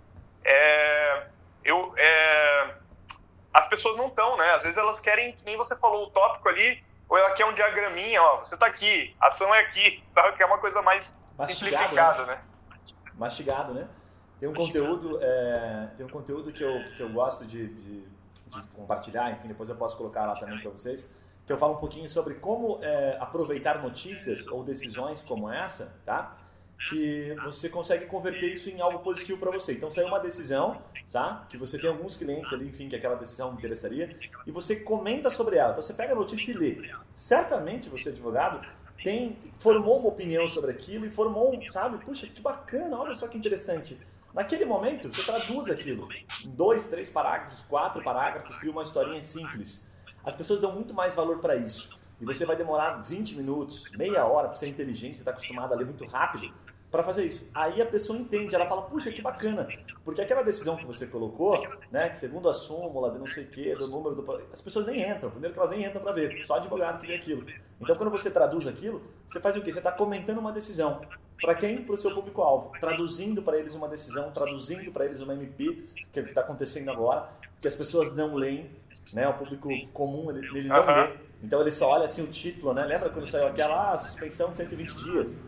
[0.44, 1.26] É,
[1.64, 2.74] eu, é,
[3.52, 4.50] as pessoas não estão, né?
[4.50, 7.54] Às vezes elas querem, que nem você falou, o tópico ali, ou ela quer um
[7.54, 10.32] diagraminha, ó, você está aqui, a ação é aqui, tá?
[10.32, 12.40] que é uma coisa mais Mastigado, né?
[13.14, 13.88] Mastigado, né?
[14.38, 18.00] Tem um conteúdo, é, tem um conteúdo que eu, que eu gosto de, de,
[18.60, 21.10] de compartilhar, enfim, depois eu posso colocar lá também para vocês,
[21.46, 26.36] que eu falo um pouquinho sobre como é, aproveitar notícias ou decisões como essa, tá?
[26.88, 29.72] que você consegue converter isso em algo positivo para você.
[29.72, 31.46] Então saiu uma decisão, tá?
[31.48, 35.56] Que você tem alguns clientes ali, enfim, que aquela decisão interessaria, e você comenta sobre
[35.56, 35.70] ela.
[35.70, 36.90] Então você pega a notícia e lê.
[37.14, 38.66] Certamente você advogado
[39.02, 43.36] tem, formou uma opinião sobre aquilo e formou, sabe, puxa, que bacana, olha só que
[43.36, 43.98] interessante.
[44.34, 46.08] Naquele momento, você traduz aquilo
[46.44, 49.86] em dois, três parágrafos, quatro parágrafos, cria uma historinha simples.
[50.24, 51.96] As pessoas dão muito mais valor para isso.
[52.20, 55.76] E você vai demorar 20 minutos, meia hora para ser inteligente, você está acostumado a
[55.76, 56.52] ler muito rápido
[56.90, 57.48] para fazer isso.
[57.54, 59.68] Aí a pessoa entende, ela fala, puxa, que bacana,
[60.04, 61.60] porque aquela decisão que você colocou,
[61.92, 64.42] né, que segundo a súmula de não sei o quê, do número do...
[64.52, 67.14] As pessoas nem entram, primeiro que elas nem entram para ver, só advogado que vê
[67.14, 67.46] aquilo.
[67.80, 69.72] Então quando você traduz aquilo, você faz o quê?
[69.72, 71.00] Você está comentando uma decisão.
[71.40, 71.82] Para quem?
[71.82, 76.18] Para o seu público-alvo, traduzindo para eles uma decisão, traduzindo para eles uma MP, que
[76.18, 77.28] é o que está acontecendo agora,
[77.60, 78.70] que as pessoas não leem,
[79.12, 79.28] né?
[79.28, 81.12] O público comum, ele, ele não lê.
[81.42, 82.84] Então ele só olha assim o título, né?
[82.84, 85.38] Lembra quando saiu aquela ah, suspensão de 120 dias?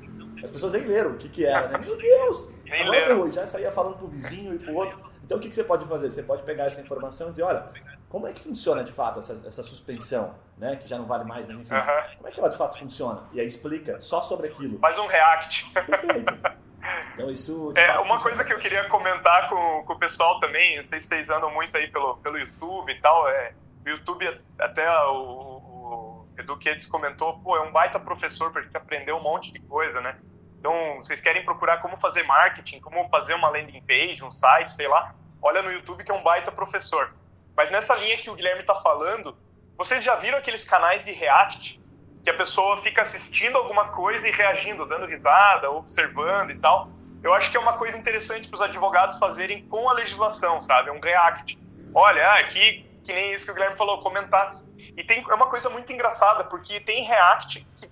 [0.43, 1.79] As pessoas nem leram o que, que era, né?
[1.79, 2.53] Meu Deus!
[2.71, 3.33] Agora leram.
[3.33, 4.99] já saía falando pro vizinho e pro outro.
[5.25, 6.11] Então o que, que você pode fazer?
[6.11, 7.67] Você pode pegar essa informação e dizer, olha,
[8.09, 10.77] como é que funciona de fato essa, essa suspensão, né?
[10.77, 11.75] Que já não vale mais, mas enfim.
[12.17, 13.25] Como é que ela de fato funciona?
[13.33, 14.79] E aí explica só sobre aquilo.
[14.79, 15.71] Faz um react.
[15.73, 16.35] Perfeito.
[17.15, 17.73] Então isso.
[17.75, 21.09] É, uma coisa que eu queria comentar com, com o pessoal também, não sei se
[21.09, 23.55] vocês andam muito aí pelo, pelo YouTube e tal, é.
[23.85, 24.25] O YouTube,
[24.61, 29.23] até o, o Edu Quedes comentou, pô, é um baita professor pra gente aprender um
[29.23, 30.17] monte de coisa, né?
[30.59, 34.89] Então, vocês querem procurar como fazer marketing, como fazer uma landing page, um site, sei
[34.89, 37.13] lá, olha no YouTube que é um baita professor.
[37.57, 39.37] Mas nessa linha que o Guilherme está falando,
[39.77, 41.81] vocês já viram aqueles canais de React?
[42.23, 46.91] Que a pessoa fica assistindo alguma coisa e reagindo, dando risada, observando e tal.
[47.23, 50.91] Eu acho que é uma coisa interessante para os advogados fazerem com a legislação, sabe?
[50.91, 51.59] Um React.
[51.95, 54.55] Olha, aqui, que nem isso que o Guilherme falou, comentar.
[54.97, 57.91] E tem, é uma coisa muito engraçada, porque tem React que,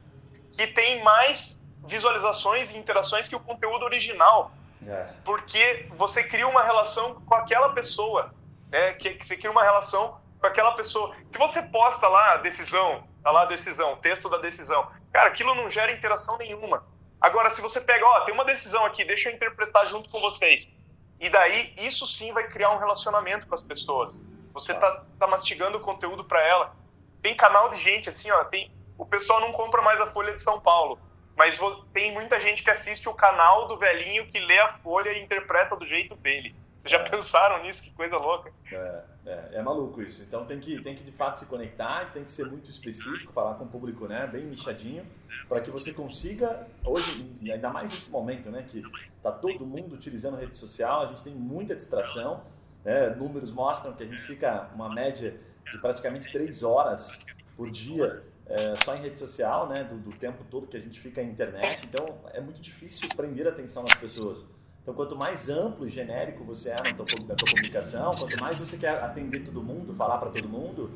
[0.52, 4.52] que tem mais visualizações e interações que o conteúdo original.
[4.86, 5.08] É.
[5.24, 8.34] Porque você cria uma relação com aquela pessoa,
[8.70, 8.92] né?
[8.94, 11.14] Que, que você cria uma relação com aquela pessoa.
[11.26, 15.54] Se você posta lá a decisão, tá lá a decisão, texto da decisão, cara, aquilo
[15.54, 16.84] não gera interação nenhuma.
[17.20, 20.76] Agora, se você pega, ó, tem uma decisão aqui, deixa eu interpretar junto com vocês.
[21.18, 24.24] E daí, isso sim vai criar um relacionamento com as pessoas.
[24.52, 26.76] Você tá, tá mastigando o conteúdo para ela.
[27.22, 30.40] Tem canal de gente assim, ó, tem o pessoal não compra mais a Folha de
[30.40, 30.98] São Paulo.
[31.36, 31.58] Mas
[31.92, 35.74] tem muita gente que assiste o canal do velhinho que lê a folha e interpreta
[35.74, 36.54] do jeito dele.
[36.86, 37.84] Já pensaram nisso?
[37.84, 38.52] Que coisa louca.
[38.70, 40.22] É, é, é, maluco isso.
[40.22, 43.54] Então tem que, tem que de fato se conectar, tem que ser muito específico, falar
[43.54, 45.06] com o público né, bem nichadinho,
[45.48, 48.82] para que você consiga, hoje, ainda mais nesse momento, né, que
[49.22, 52.44] tá todo mundo utilizando rede social, a gente tem muita distração,
[52.84, 55.40] né, números mostram que a gente fica uma média
[55.72, 57.24] de praticamente três horas
[57.56, 61.00] por dia é, só em rede social, né, do, do, tempo todo que a gente
[61.00, 61.86] fica na internet.
[61.86, 64.44] Então, é muito difícil prender a atenção das pessoas.
[64.84, 68.58] Então, quanto mais amplo e genérico você é na tua, na tua publicação, quanto mais
[68.58, 70.90] você quer atender todo mundo, falar para todo mundo,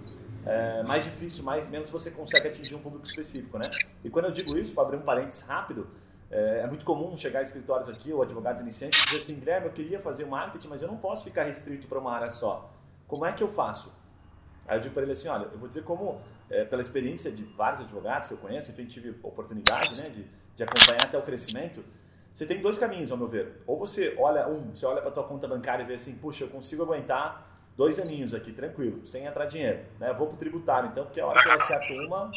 [0.45, 3.71] é, mais difícil, mais menos você consegue atingir um público específico, né?
[4.05, 5.89] E quando eu digo isso, para abrir um parênteses rápido,
[6.31, 9.69] é, é, muito comum chegar a escritórios aqui ou advogados iniciantes e dizer assim, Guilherme,
[9.69, 12.71] eu queria fazer marketing, mas eu não posso ficar restrito para uma área só.
[13.07, 13.91] Como é que eu faço?
[14.67, 16.21] Aí eu digo para ele assim, olha, eu vou dizer como,
[16.51, 20.63] é, pela experiência de vários advogados que eu conheço, enfim, tive oportunidade né, de, de
[20.63, 21.83] acompanhar até o crescimento,
[22.39, 23.65] você tem dois caminhos, ao meu ver.
[23.67, 26.49] Ou você olha, um, você olha para tua conta bancária e vê assim, puxa, eu
[26.49, 29.81] consigo aguentar dois aninhos aqui, tranquilo, sem entrar dinheiro.
[29.99, 30.13] Né?
[30.13, 32.31] Vou para o tributário, então, porque a hora que eu acerto uma,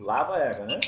[0.00, 0.78] lava a ega, né?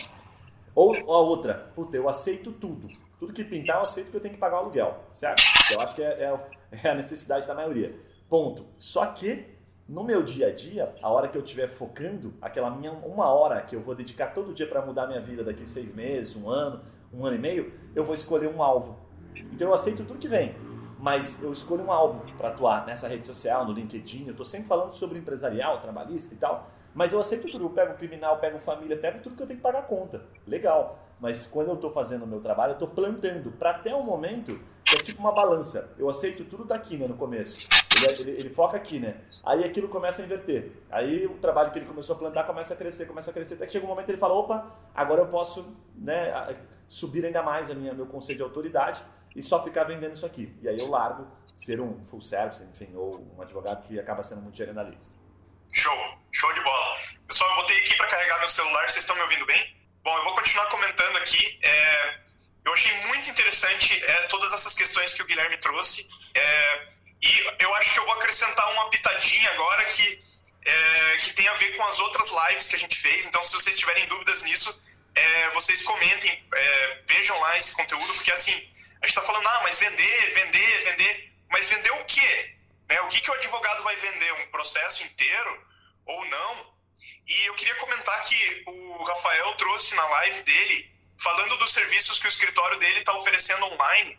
[0.75, 2.89] Ou a outra, puta, eu aceito tudo.
[3.19, 5.43] Tudo que pintar, eu aceito que eu tenho que pagar o aluguel, certo?
[5.73, 6.35] Eu acho que é, é,
[6.85, 7.99] é a necessidade da maioria.
[8.29, 8.67] Ponto.
[8.79, 9.47] Só que
[9.89, 13.63] no meu dia a dia, a hora que eu estiver focando, aquela minha uma hora
[13.63, 16.83] que eu vou dedicar todo dia para mudar minha vida daqui seis meses, um ano,
[17.13, 18.99] um ano e meio, eu vou escolher um alvo.
[19.53, 20.55] Então eu aceito tudo que vem,
[20.99, 24.27] mas eu escolho um alvo para atuar nessa rede social, no LinkedIn.
[24.27, 27.65] Eu estou sempre falando sobre empresarial, trabalhista e tal, mas eu aceito tudo.
[27.65, 30.25] Eu pego criminal, pego família, pego tudo que eu tenho que pagar conta.
[30.47, 30.99] Legal.
[31.21, 34.59] Mas quando eu estou fazendo o meu trabalho, eu estou plantando para até o momento
[34.95, 35.93] é tipo uma balança.
[35.99, 37.69] Eu aceito tudo daqui, né, no começo.
[37.97, 39.21] Ele, ele, ele, foca aqui, né?
[39.45, 40.73] Aí aquilo começa a inverter.
[40.91, 43.67] Aí o trabalho que ele começou a plantar começa a crescer, começa a crescer, até
[43.67, 46.33] que chega um momento que ele fala, opa, agora eu posso né,
[46.87, 49.05] subir ainda mais a minha, meu conceito de autoridade
[49.37, 50.57] e só ficar vendendo isso aqui.
[50.63, 54.41] E aí eu largo ser um full service, enfim, ou um advogado que acaba sendo
[54.41, 55.19] muito generalista.
[55.73, 55.93] Show,
[56.33, 56.97] show de bola.
[57.27, 59.78] Pessoal, eu botei aqui para carregar meu celular, vocês estão me ouvindo bem?
[60.03, 61.59] Bom, eu vou continuar comentando aqui.
[61.63, 62.21] É,
[62.65, 66.09] eu achei muito interessante é, todas essas questões que o Guilherme trouxe.
[66.35, 66.89] É,
[67.23, 70.25] e eu acho que eu vou acrescentar uma pitadinha agora que,
[70.65, 73.27] é, que tem a ver com as outras lives que a gente fez.
[73.27, 74.83] Então, se vocês tiverem dúvidas nisso,
[75.15, 79.61] é, vocês comentem, é, vejam lá esse conteúdo, porque assim, a gente está falando, ah,
[79.63, 81.33] mas vender, vender, vender.
[81.51, 82.57] Mas vender o quê?
[82.89, 83.01] Né?
[83.03, 84.33] O que, que o advogado vai vender?
[84.35, 85.67] Um processo inteiro
[86.05, 86.78] ou não?
[87.27, 90.91] E eu queria comentar que o Rafael trouxe na live dele,
[91.21, 94.19] falando dos serviços que o escritório dele está oferecendo online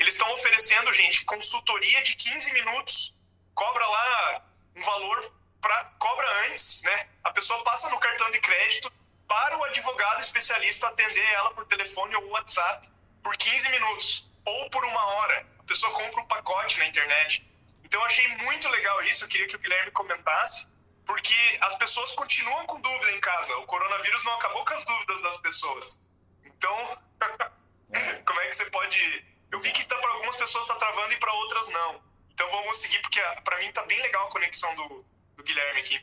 [0.00, 3.12] eles estão oferecendo, gente, consultoria de 15 minutos.
[3.54, 4.42] Cobra lá
[4.74, 7.08] um valor para cobra antes, né?
[7.22, 8.90] A pessoa passa no cartão de crédito
[9.28, 12.88] para o advogado especialista atender ela por telefone ou WhatsApp
[13.22, 15.46] por 15 minutos ou por uma hora.
[15.58, 17.46] A pessoa compra um pacote na internet.
[17.84, 20.66] Então eu achei muito legal isso, eu queria que o Guilherme comentasse,
[21.10, 23.56] porque as pessoas continuam com dúvida em casa.
[23.56, 26.00] O coronavírus não acabou com as dúvidas das pessoas.
[26.44, 26.98] Então,
[28.24, 29.24] como é que você pode.
[29.50, 32.00] Eu vi que tá para algumas pessoas tá travando e para outras não.
[32.32, 35.04] Então vamos seguir, porque para mim tá bem legal a conexão do,
[35.36, 36.00] do Guilherme aqui.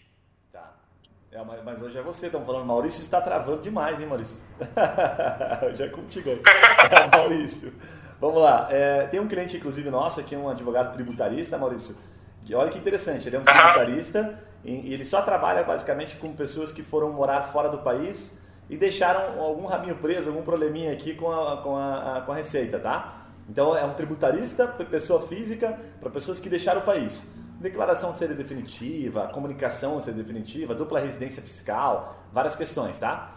[0.51, 0.73] Tá.
[1.31, 4.41] É, mas, mas hoje é você, estão falando, Maurício está travando demais, hein, Maurício?
[5.71, 6.41] hoje é contigo aí.
[6.91, 7.73] É, Maurício.
[8.19, 8.67] Vamos lá.
[8.69, 11.95] É, tem um cliente, inclusive, nosso aqui, um advogado tributarista, Maurício.
[12.55, 16.83] Olha que interessante, ele é um tributarista e ele só trabalha basicamente com pessoas que
[16.83, 21.57] foram morar fora do país e deixaram algum rabinho preso, algum probleminha aqui com a,
[21.61, 23.27] com a, com a receita, tá?
[23.49, 27.23] Então é um tributarista, pessoa física, para pessoas que deixaram o país.
[27.61, 33.33] Declaração de sede definitiva, comunicação de sede definitiva, dupla residência fiscal, várias questões, tá?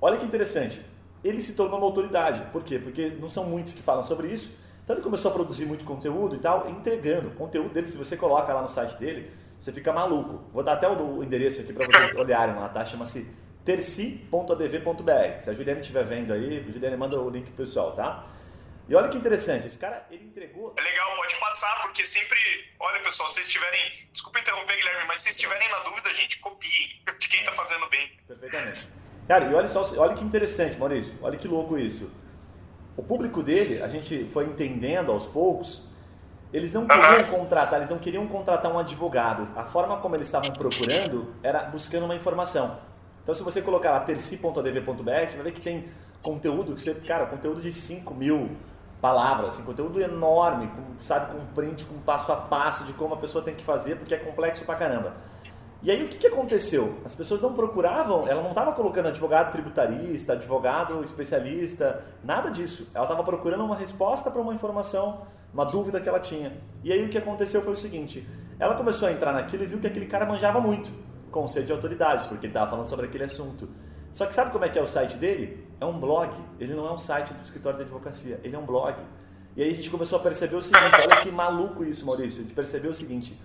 [0.00, 0.84] Olha que interessante.
[1.24, 2.44] Ele se tornou uma autoridade.
[2.52, 2.78] Por quê?
[2.78, 4.52] Porque não são muitos que falam sobre isso.
[4.84, 7.28] Então ele começou a produzir muito conteúdo e tal, entregando.
[7.28, 10.44] O conteúdo dele, se você coloca lá no site dele, você fica maluco.
[10.52, 12.84] Vou dar até o endereço aqui para vocês olharem lá, tá?
[12.84, 13.26] Chama-se
[13.64, 15.40] terci.adv.br.
[15.40, 18.26] Se a Juliane estiver vendo aí, Juliane manda o link pro pessoal, tá?
[18.86, 20.74] E olha que interessante, esse cara, ele entregou...
[20.76, 22.38] É legal, pode passar, porque sempre...
[22.78, 23.80] Olha, pessoal, se vocês estiverem...
[24.12, 27.54] Desculpa interromper, Guilherme, mas se vocês estiverem na dúvida, gente, copiem de quem está é.
[27.54, 28.12] fazendo bem.
[28.28, 28.86] Perfeitamente.
[29.26, 32.10] Cara, e olha só, olha que interessante, Maurício, olha que louco isso.
[32.96, 35.82] O público dele, a gente foi entendendo aos poucos,
[36.52, 39.48] eles não queriam contratar, eles não queriam contratar um advogado.
[39.56, 42.78] A forma como eles estavam procurando era buscando uma informação.
[43.22, 45.88] Então, se você colocar lá terci.adv.br, você vai ver que tem
[46.22, 48.50] conteúdo que você, cara, conteúdo de 5 mil
[49.00, 53.16] palavras, assim, conteúdo enorme, com, sabe, com print, com passo a passo de como a
[53.16, 55.14] pessoa tem que fazer, porque é complexo pra caramba.
[55.84, 56.98] E aí o que, que aconteceu?
[57.04, 62.90] As pessoas não procuravam, ela não estava colocando advogado tributarista, advogado especialista, nada disso.
[62.94, 66.56] Ela estava procurando uma resposta para uma informação, uma dúvida que ela tinha.
[66.82, 68.26] E aí o que aconteceu foi o seguinte:
[68.58, 70.90] ela começou a entrar naquilo e viu que aquele cara manjava muito
[71.30, 73.68] conceito de autoridade, porque ele estava falando sobre aquele assunto.
[74.10, 75.68] Só que sabe como é que é o site dele?
[75.78, 76.32] É um blog.
[76.58, 78.96] Ele não é um site do escritório de advocacia, ele é um blog.
[79.56, 82.40] E aí a gente começou a perceber o seguinte, olha que maluco isso, Maurício.
[82.40, 83.38] A gente percebeu o seguinte,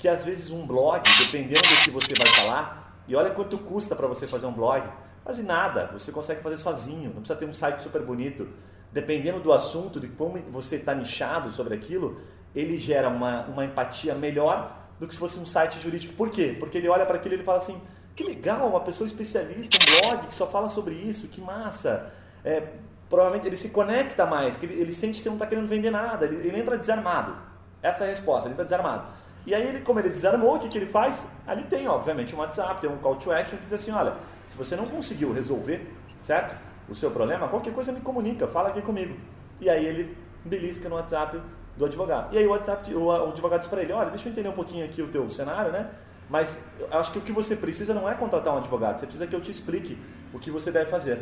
[0.00, 3.94] que às vezes um blog, dependendo do que você vai falar, e olha quanto custa
[3.94, 4.82] para você fazer um blog,
[5.22, 8.48] quase nada, você consegue fazer sozinho, não precisa ter um site super bonito.
[8.90, 12.18] Dependendo do assunto, de como você está nichado sobre aquilo,
[12.54, 16.14] ele gera uma, uma empatia melhor do que se fosse um site jurídico.
[16.14, 16.56] Por quê?
[16.58, 17.78] Porque ele olha para aquilo e ele fala assim:
[18.16, 22.10] que legal, uma pessoa especialista, um blog que só fala sobre isso, que massa.
[22.42, 22.62] É,
[23.10, 26.36] provavelmente ele se conecta mais, ele, ele sente que não está querendo vender nada, ele,
[26.36, 27.36] ele, entra desarmado.
[27.82, 29.19] Essa é a resposta, ele está desarmado.
[29.46, 31.26] E aí, ele, como ele desarmou, o que, que ele faz?
[31.46, 34.14] Ali tem, obviamente, um WhatsApp, tem um call to action que diz assim: olha,
[34.46, 35.86] se você não conseguiu resolver,
[36.20, 36.56] certo?
[36.88, 39.16] O seu problema, qualquer coisa me comunica, fala aqui comigo.
[39.60, 41.40] E aí ele belisca no WhatsApp
[41.76, 42.34] do advogado.
[42.34, 44.84] E aí o WhatsApp, o, advogado diz para ele, olha, deixa eu entender um pouquinho
[44.84, 45.90] aqui o teu cenário, né?
[46.28, 49.34] Mas acho que o que você precisa não é contratar um advogado, você precisa que
[49.34, 49.98] eu te explique
[50.32, 51.20] o que você deve fazer.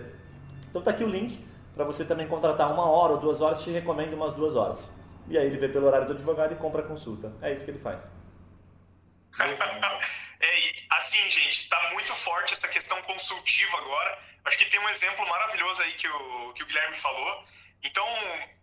[0.69, 1.43] Então tá aqui o link
[1.75, 4.93] para você também contratar uma hora ou duas horas, te recomendo umas duas horas.
[5.31, 7.33] E aí ele vê pelo horário do advogado e compra a consulta.
[7.43, 8.09] É isso que ele faz.
[9.39, 14.19] é, assim, gente, tá muito forte essa questão consultiva agora.
[14.45, 17.45] Acho que tem um exemplo maravilhoso aí que o, que o Guilherme falou
[17.83, 18.07] então,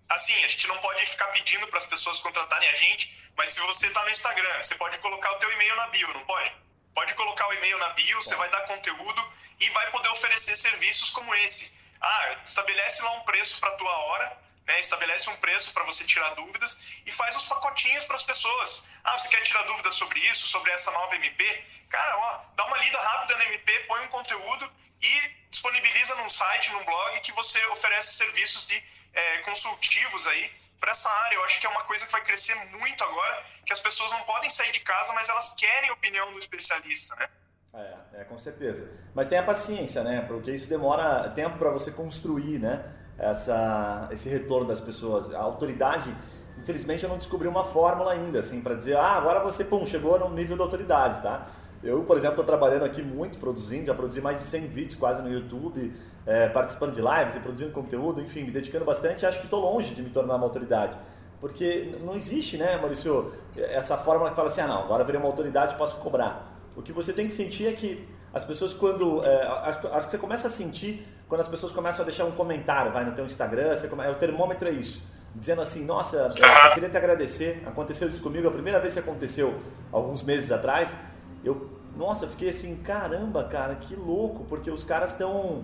[0.10, 3.60] assim, a gente não pode ficar pedindo para as pessoas contratarem a gente, mas se
[3.62, 6.52] você está no Instagram, você pode colocar o teu e-mail na bio, não pode?
[6.94, 11.10] Pode colocar o e-mail na bio, você vai dar conteúdo e vai poder oferecer serviços
[11.12, 11.80] como esse.
[12.02, 14.80] Ah, estabelece lá um preço para a tua hora, né?
[14.80, 18.86] estabelece um preço para você tirar dúvidas e faz os pacotinhos para as pessoas.
[19.04, 21.64] Ah, você quer tirar dúvidas sobre isso, sobre essa nova MP?
[21.90, 26.72] Cara, ó, dá uma lida rápida na MP, põe um conteúdo e disponibiliza num site,
[26.74, 31.36] num blog que você oferece serviços de é, consultivos aí para essa área.
[31.36, 34.22] Eu acho que é uma coisa que vai crescer muito agora, que as pessoas não
[34.24, 37.30] podem sair de casa, mas elas querem opinião do especialista, né?
[37.74, 38.90] É, é, com certeza.
[39.14, 40.22] Mas tenha paciência, né?
[40.22, 43.05] Porque isso demora tempo para você construir, né?
[43.18, 45.34] Essa, esse retorno das pessoas.
[45.34, 46.14] A autoridade,
[46.60, 50.20] infelizmente, eu não descobri uma fórmula ainda, assim, para dizer, ah, agora você, pum, chegou
[50.20, 51.48] no nível da autoridade, tá?
[51.86, 55.22] Eu, por exemplo, estou trabalhando aqui muito, produzindo, já produzi mais de 100 vídeos quase
[55.22, 55.94] no YouTube,
[56.26, 59.26] é, participando de lives e produzindo conteúdo, enfim, me dedicando bastante.
[59.26, 60.98] Acho que estou longe de me tornar uma autoridade.
[61.40, 65.30] Porque não existe, né, Maurício, essa fórmula que fala assim, ah, não, agora virei uma
[65.30, 66.54] autoridade posso cobrar.
[66.76, 69.24] O que você tem que sentir é que as pessoas quando...
[69.24, 72.92] É, acho que você começa a sentir quando as pessoas começam a deixar um comentário,
[72.92, 75.04] vai no teu Instagram, você come, é, o termômetro é isso.
[75.34, 79.54] Dizendo assim, nossa, eu queria te agradecer, aconteceu isso comigo, a primeira vez que aconteceu,
[79.92, 80.96] alguns meses atrás,
[81.44, 85.64] eu, nossa, fiquei assim, caramba, cara, que louco, porque os caras estão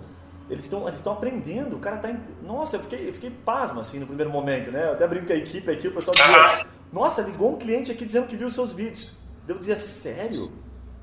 [0.50, 2.14] eles estão eles estão aprendendo, o cara tá.
[2.44, 4.88] Nossa, eu fiquei, eu fiquei pasmo assim no primeiro momento, né?
[4.88, 8.04] Eu até brinco com a equipe aqui, o pessoal dizia, nossa, ligou um cliente aqui
[8.04, 9.14] dizendo que viu os seus vídeos.
[9.48, 10.52] Eu dizia, sério?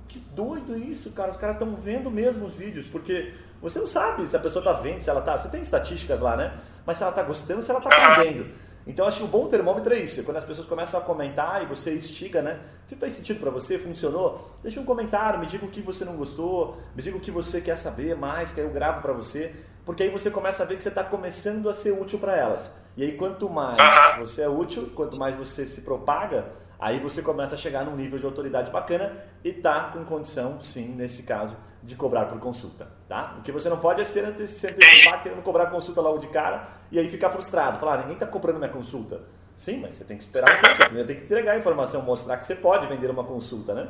[0.08, 1.30] que doido isso, cara.
[1.30, 4.72] Os caras estão vendo mesmo os vídeos, porque você não sabe se a pessoa está
[4.72, 5.36] vendo, se ela tá.
[5.36, 6.58] Você tem estatísticas lá, né?
[6.86, 8.46] Mas se ela está gostando, se ela está aprendendo.
[8.88, 11.62] Então acho que o bom termômetro é isso, é quando as pessoas começam a comentar
[11.62, 12.58] e você instiga, né?
[12.98, 13.78] Faz sentido para você?
[13.78, 14.56] Funcionou?
[14.62, 17.60] Deixa um comentário, me diga o que você não gostou, me diga o que você
[17.60, 19.54] quer saber mais, que aí eu gravo para você,
[19.84, 22.74] porque aí você começa a ver que você está começando a ser útil para elas.
[22.96, 23.76] E aí quanto mais
[24.18, 26.46] você é útil, quanto mais você se propaga,
[26.80, 30.94] aí você começa a chegar num nível de autoridade bacana e tá com condição, sim,
[30.94, 31.54] nesse caso,
[31.88, 33.34] de cobrar por consulta, tá?
[33.38, 36.98] O que você não pode é ser antecipar querendo cobrar consulta logo de cara e
[36.98, 39.22] aí ficar frustrado, falar, ah, ninguém está cobrando minha consulta.
[39.56, 42.02] Sim, mas você tem que esperar um tempo, você primeiro tem que entregar a informação,
[42.02, 43.88] mostrar que você pode vender uma consulta, né?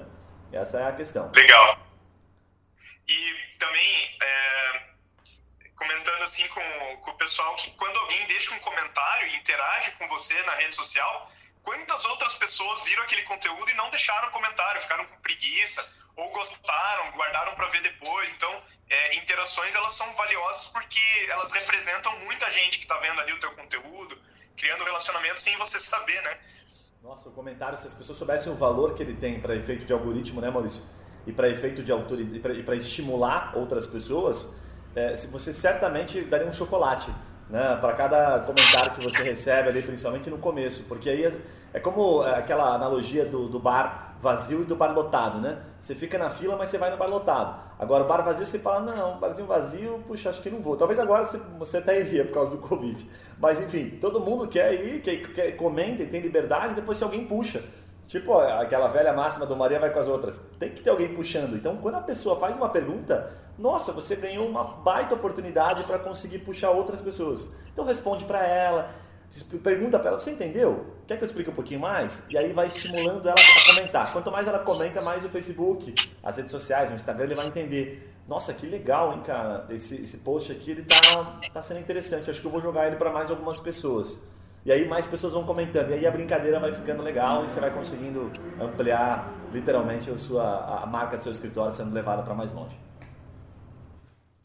[0.52, 1.30] Essa é a questão.
[1.34, 1.78] Legal.
[3.08, 4.82] E também, é,
[5.74, 10.06] comentando assim com, com o pessoal, que quando alguém deixa um comentário e interage com
[10.06, 11.32] você na rede social,
[11.64, 15.82] quantas outras pessoas viram aquele conteúdo e não deixaram comentário, ficaram com preguiça,
[16.18, 18.34] ou gostaram, guardaram para ver depois.
[18.34, 18.52] Então,
[18.90, 21.00] é, interações elas são valiosas porque
[21.30, 24.18] elas representam muita gente que está vendo ali o teu conteúdo,
[24.56, 26.36] criando relacionamento sem você saber, né?
[27.02, 29.92] Nossa, o comentário, se as pessoas soubessem o valor que ele tem para efeito de
[29.92, 30.82] algoritmo, né, Maurício?
[31.24, 34.52] E para efeito de autoridade, e para estimular outras pessoas,
[34.96, 37.12] é, você certamente daria um chocolate
[37.48, 41.32] né, para cada comentário que você recebe ali, principalmente no começo, porque aí é,
[41.74, 45.58] é como é, aquela analogia do, do bar vazio e do bar lotado, né?
[45.78, 47.60] Você fica na fila, mas você vai no bar lotado.
[47.78, 50.76] Agora, bar vazio, você fala, não, barzinho vazio, puxa, acho que não vou.
[50.76, 53.08] Talvez agora você, você até iria por causa do Covid.
[53.38, 57.26] Mas, enfim, todo mundo quer ir, quer, quer, comenta e tem liberdade, depois se alguém
[57.26, 57.62] puxa.
[58.08, 60.40] Tipo, aquela velha máxima do Maria vai com as outras.
[60.58, 61.54] Tem que ter alguém puxando.
[61.54, 66.38] Então, quando a pessoa faz uma pergunta, nossa, você ganhou uma baita oportunidade para conseguir
[66.38, 67.46] puxar outras pessoas.
[67.70, 68.88] Então, responde para ela
[69.62, 70.86] pergunta para ela, você entendeu?
[71.06, 72.22] Quer que eu explique um pouquinho mais?
[72.30, 74.12] E aí vai estimulando ela a comentar.
[74.12, 78.14] Quanto mais ela comenta, mais o Facebook, as redes sociais, o Instagram, ele vai entender.
[78.26, 79.66] Nossa, que legal, hein, cara?
[79.70, 82.30] Esse, esse post aqui, ele tá, tá sendo interessante.
[82.30, 84.20] Acho que eu vou jogar ele para mais algumas pessoas.
[84.64, 85.90] E aí mais pessoas vão comentando.
[85.90, 90.82] E aí a brincadeira vai ficando legal e você vai conseguindo ampliar, literalmente, a, sua,
[90.82, 92.76] a marca do seu escritório sendo levada para mais longe.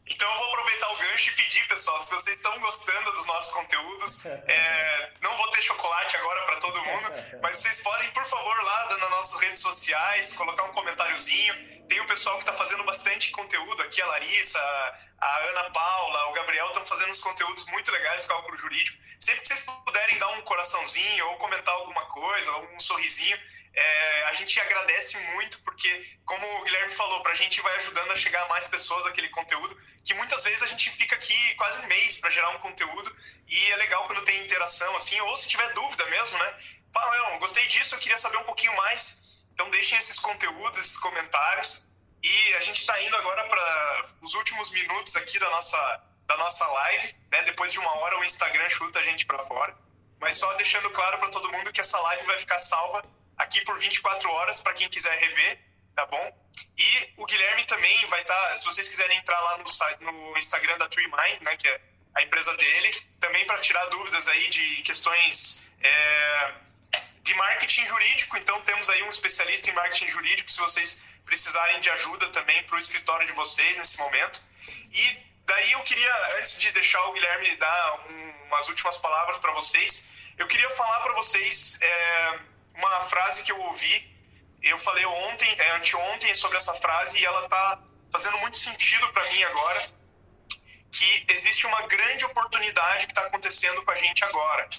[0.08, 1.53] Então eu vou aproveitar o gancho e pedir,
[1.84, 6.56] pessoal, se vocês estão gostando dos nossos conteúdos, é, não vou ter chocolate agora para
[6.58, 7.12] todo mundo,
[7.44, 11.74] mas vocês podem, por favor, lá nas nossas redes sociais, colocar um comentáriozinho.
[11.90, 14.60] Tem o pessoal que está fazendo bastante conteúdo aqui, a Larissa,
[15.20, 18.98] a Ana Paula, o Gabriel estão fazendo uns conteúdos muito legais de cálculo jurídico.
[19.20, 23.38] Sempre que vocês puderem dar um coraçãozinho ou comentar alguma coisa, ou um sorrisinho,
[23.76, 28.12] é, a gente agradece muito porque, como o Guilherme falou, para a gente vai ajudando
[28.12, 31.80] a chegar a mais pessoas aquele conteúdo, que muitas vezes a gente fica aqui quase
[31.80, 33.16] um mês para gerar um conteúdo
[33.48, 36.56] e é legal quando tem interação assim, ou se tiver dúvida mesmo, né?
[36.94, 39.24] Fala, eu gostei disso, eu queria saber um pouquinho mais.
[39.54, 41.86] Então deixem esses conteúdos, esses comentários.
[42.22, 46.66] E a gente está indo agora para os últimos minutos aqui da nossa, da nossa
[46.68, 47.16] live.
[47.32, 47.42] Né?
[47.44, 49.76] Depois de uma hora o Instagram chuta a gente para fora.
[50.20, 53.04] Mas só deixando claro para todo mundo que essa live vai ficar salva
[53.38, 55.60] aqui por 24 horas para quem quiser rever,
[55.96, 56.44] tá bom?
[56.78, 60.38] E o Guilherme também vai estar, tá, se vocês quiserem entrar lá no, site, no
[60.38, 61.82] Instagram da TreeMind, né, que é
[62.16, 66.54] a empresa dele, também para tirar dúvidas aí de questões é,
[67.24, 68.38] de marketing jurídico.
[68.38, 72.76] Então temos aí um especialista em marketing jurídico, se vocês precisarem de ajuda também para
[72.76, 74.42] o escritório de vocês nesse momento.
[74.92, 79.52] E daí eu queria, antes de deixar o Guilherme dar um, umas últimas palavras para
[79.54, 82.40] vocês, eu queria falar para vocês é,
[82.76, 84.12] uma frase que eu ouvi.
[84.62, 87.80] Eu falei ontem, é, anteontem, sobre essa frase e ela está
[88.12, 89.82] fazendo muito sentido para mim agora.
[90.92, 94.70] Que existe uma grande oportunidade que está acontecendo com a gente agora.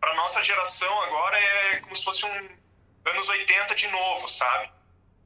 [0.00, 2.58] Para nossa geração agora é como se fosse um
[3.04, 4.70] anos 80 de novo, sabe?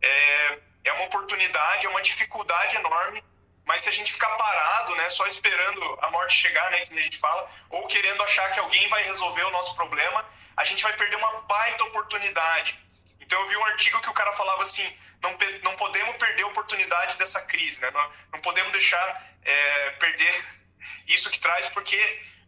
[0.03, 3.25] É, é uma oportunidade, é uma dificuldade enorme
[3.65, 7.03] mas se a gente ficar parado, né, só esperando a morte chegar, né, que a
[7.03, 10.25] gente fala, ou querendo achar que alguém vai resolver o nosso problema,
[10.57, 12.79] a gente vai perder uma baita oportunidade.
[13.21, 14.87] Então eu vi um artigo que o cara falava assim,
[15.23, 17.91] não, não podemos perder a oportunidade dessa crise, né?
[17.91, 20.45] não, não podemos deixar é, perder
[21.09, 21.99] isso que traz, porque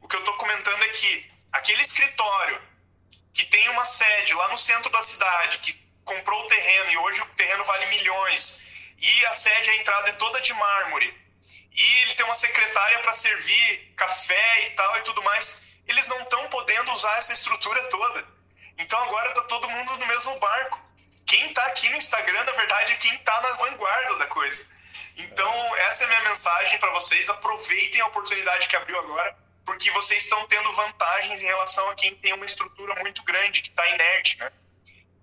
[0.03, 2.61] o que eu estou comentando é que aquele escritório
[3.33, 5.73] que tem uma sede lá no centro da cidade, que
[6.05, 8.67] comprou o terreno e hoje o terreno vale milhões,
[8.99, 11.27] e a sede, a entrada é toda de mármore,
[11.73, 16.21] e ele tem uma secretária para servir café e tal e tudo mais, eles não
[16.23, 18.27] estão podendo usar essa estrutura toda.
[18.79, 20.81] Então agora está todo mundo no mesmo barco.
[21.27, 24.77] Quem está aqui no Instagram, na verdade, é quem está na vanguarda da coisa.
[25.17, 27.29] Então, essa é a minha mensagem para vocês.
[27.29, 32.15] Aproveitem a oportunidade que abriu agora, porque vocês estão tendo vantagens em relação a quem
[32.15, 34.39] tem uma estrutura muito grande, que está inerte.
[34.39, 34.53] Né?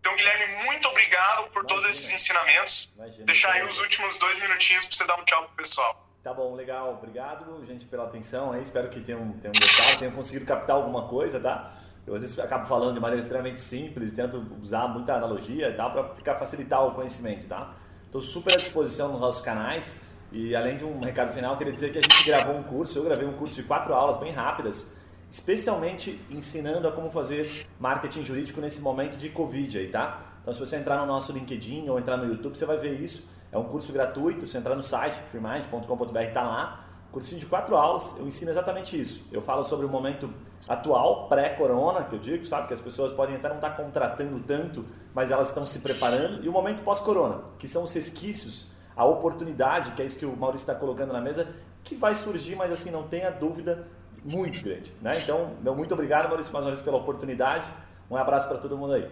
[0.03, 1.67] Então, Guilherme, muito obrigado por Imagina.
[1.67, 2.91] todos esses ensinamentos.
[2.97, 3.25] Imagina.
[3.25, 6.09] Deixar aí os últimos dois minutinhos para você dar um tchau pro pessoal.
[6.21, 6.95] Tá bom, legal.
[6.95, 8.61] Obrigado, gente, pela atenção aí.
[8.61, 11.77] Espero que tenham, tenham gostado, tenham conseguido captar alguma coisa, tá?
[12.05, 15.93] Eu às vezes acabo falando de maneira extremamente simples, tento usar muita analogia e tal
[15.93, 17.73] para ficar facilitar o conhecimento, tá?
[18.03, 19.95] Estou super à disposição nos nossos canais
[20.33, 23.03] e além de um recado final, queria dizer que a gente gravou um curso, eu
[23.05, 24.85] gravei um curso de quatro aulas bem rápidas,
[25.33, 30.37] especialmente ensinando a como fazer marketing jurídico nesse momento de Covid aí, tá?
[30.43, 33.27] Então se você entrar no nosso LinkedIn ou entrar no YouTube, você vai ver isso.
[33.51, 38.15] É um curso gratuito, você entrar no site freemind.com.br, tá lá cursinho de quatro aulas,
[38.19, 39.21] eu ensino exatamente isso.
[39.31, 40.31] Eu falo sobre o momento
[40.67, 42.67] atual, pré-corona, que eu digo, sabe?
[42.67, 46.43] Que as pessoas podem até não estar contratando tanto, mas elas estão se preparando.
[46.43, 50.35] E o momento pós-corona, que são os resquícios, a oportunidade, que é isso que o
[50.35, 51.47] Maurício está colocando na mesa,
[51.83, 53.87] que vai surgir, mas assim, não tenha dúvida,
[54.23, 54.91] muito grande.
[55.01, 55.17] Né?
[55.19, 57.71] Então, meu muito obrigado, Maurício, mais uma vez pela oportunidade.
[58.09, 59.09] Um abraço para todo mundo aí.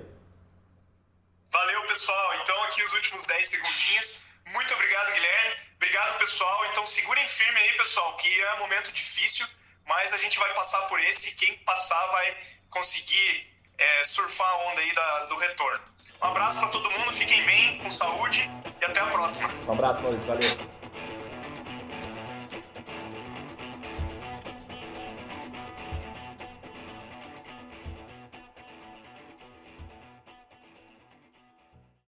[1.51, 2.35] Valeu, pessoal.
[2.41, 4.31] Então, aqui os últimos 10 segundinhos.
[4.53, 5.55] Muito obrigado, Guilherme.
[5.81, 6.65] Obrigado, pessoal.
[6.71, 9.47] Então segurem firme aí, pessoal, que é um momento difícil,
[9.87, 12.37] mas a gente vai passar por esse e quem passar vai
[12.69, 15.83] conseguir é, surfar a onda aí da, do retorno.
[16.21, 18.47] Um abraço para todo mundo, fiquem bem, com saúde
[18.79, 19.51] e até a próxima.
[19.67, 20.27] Um abraço, Maurício.
[20.27, 21.10] Valeu.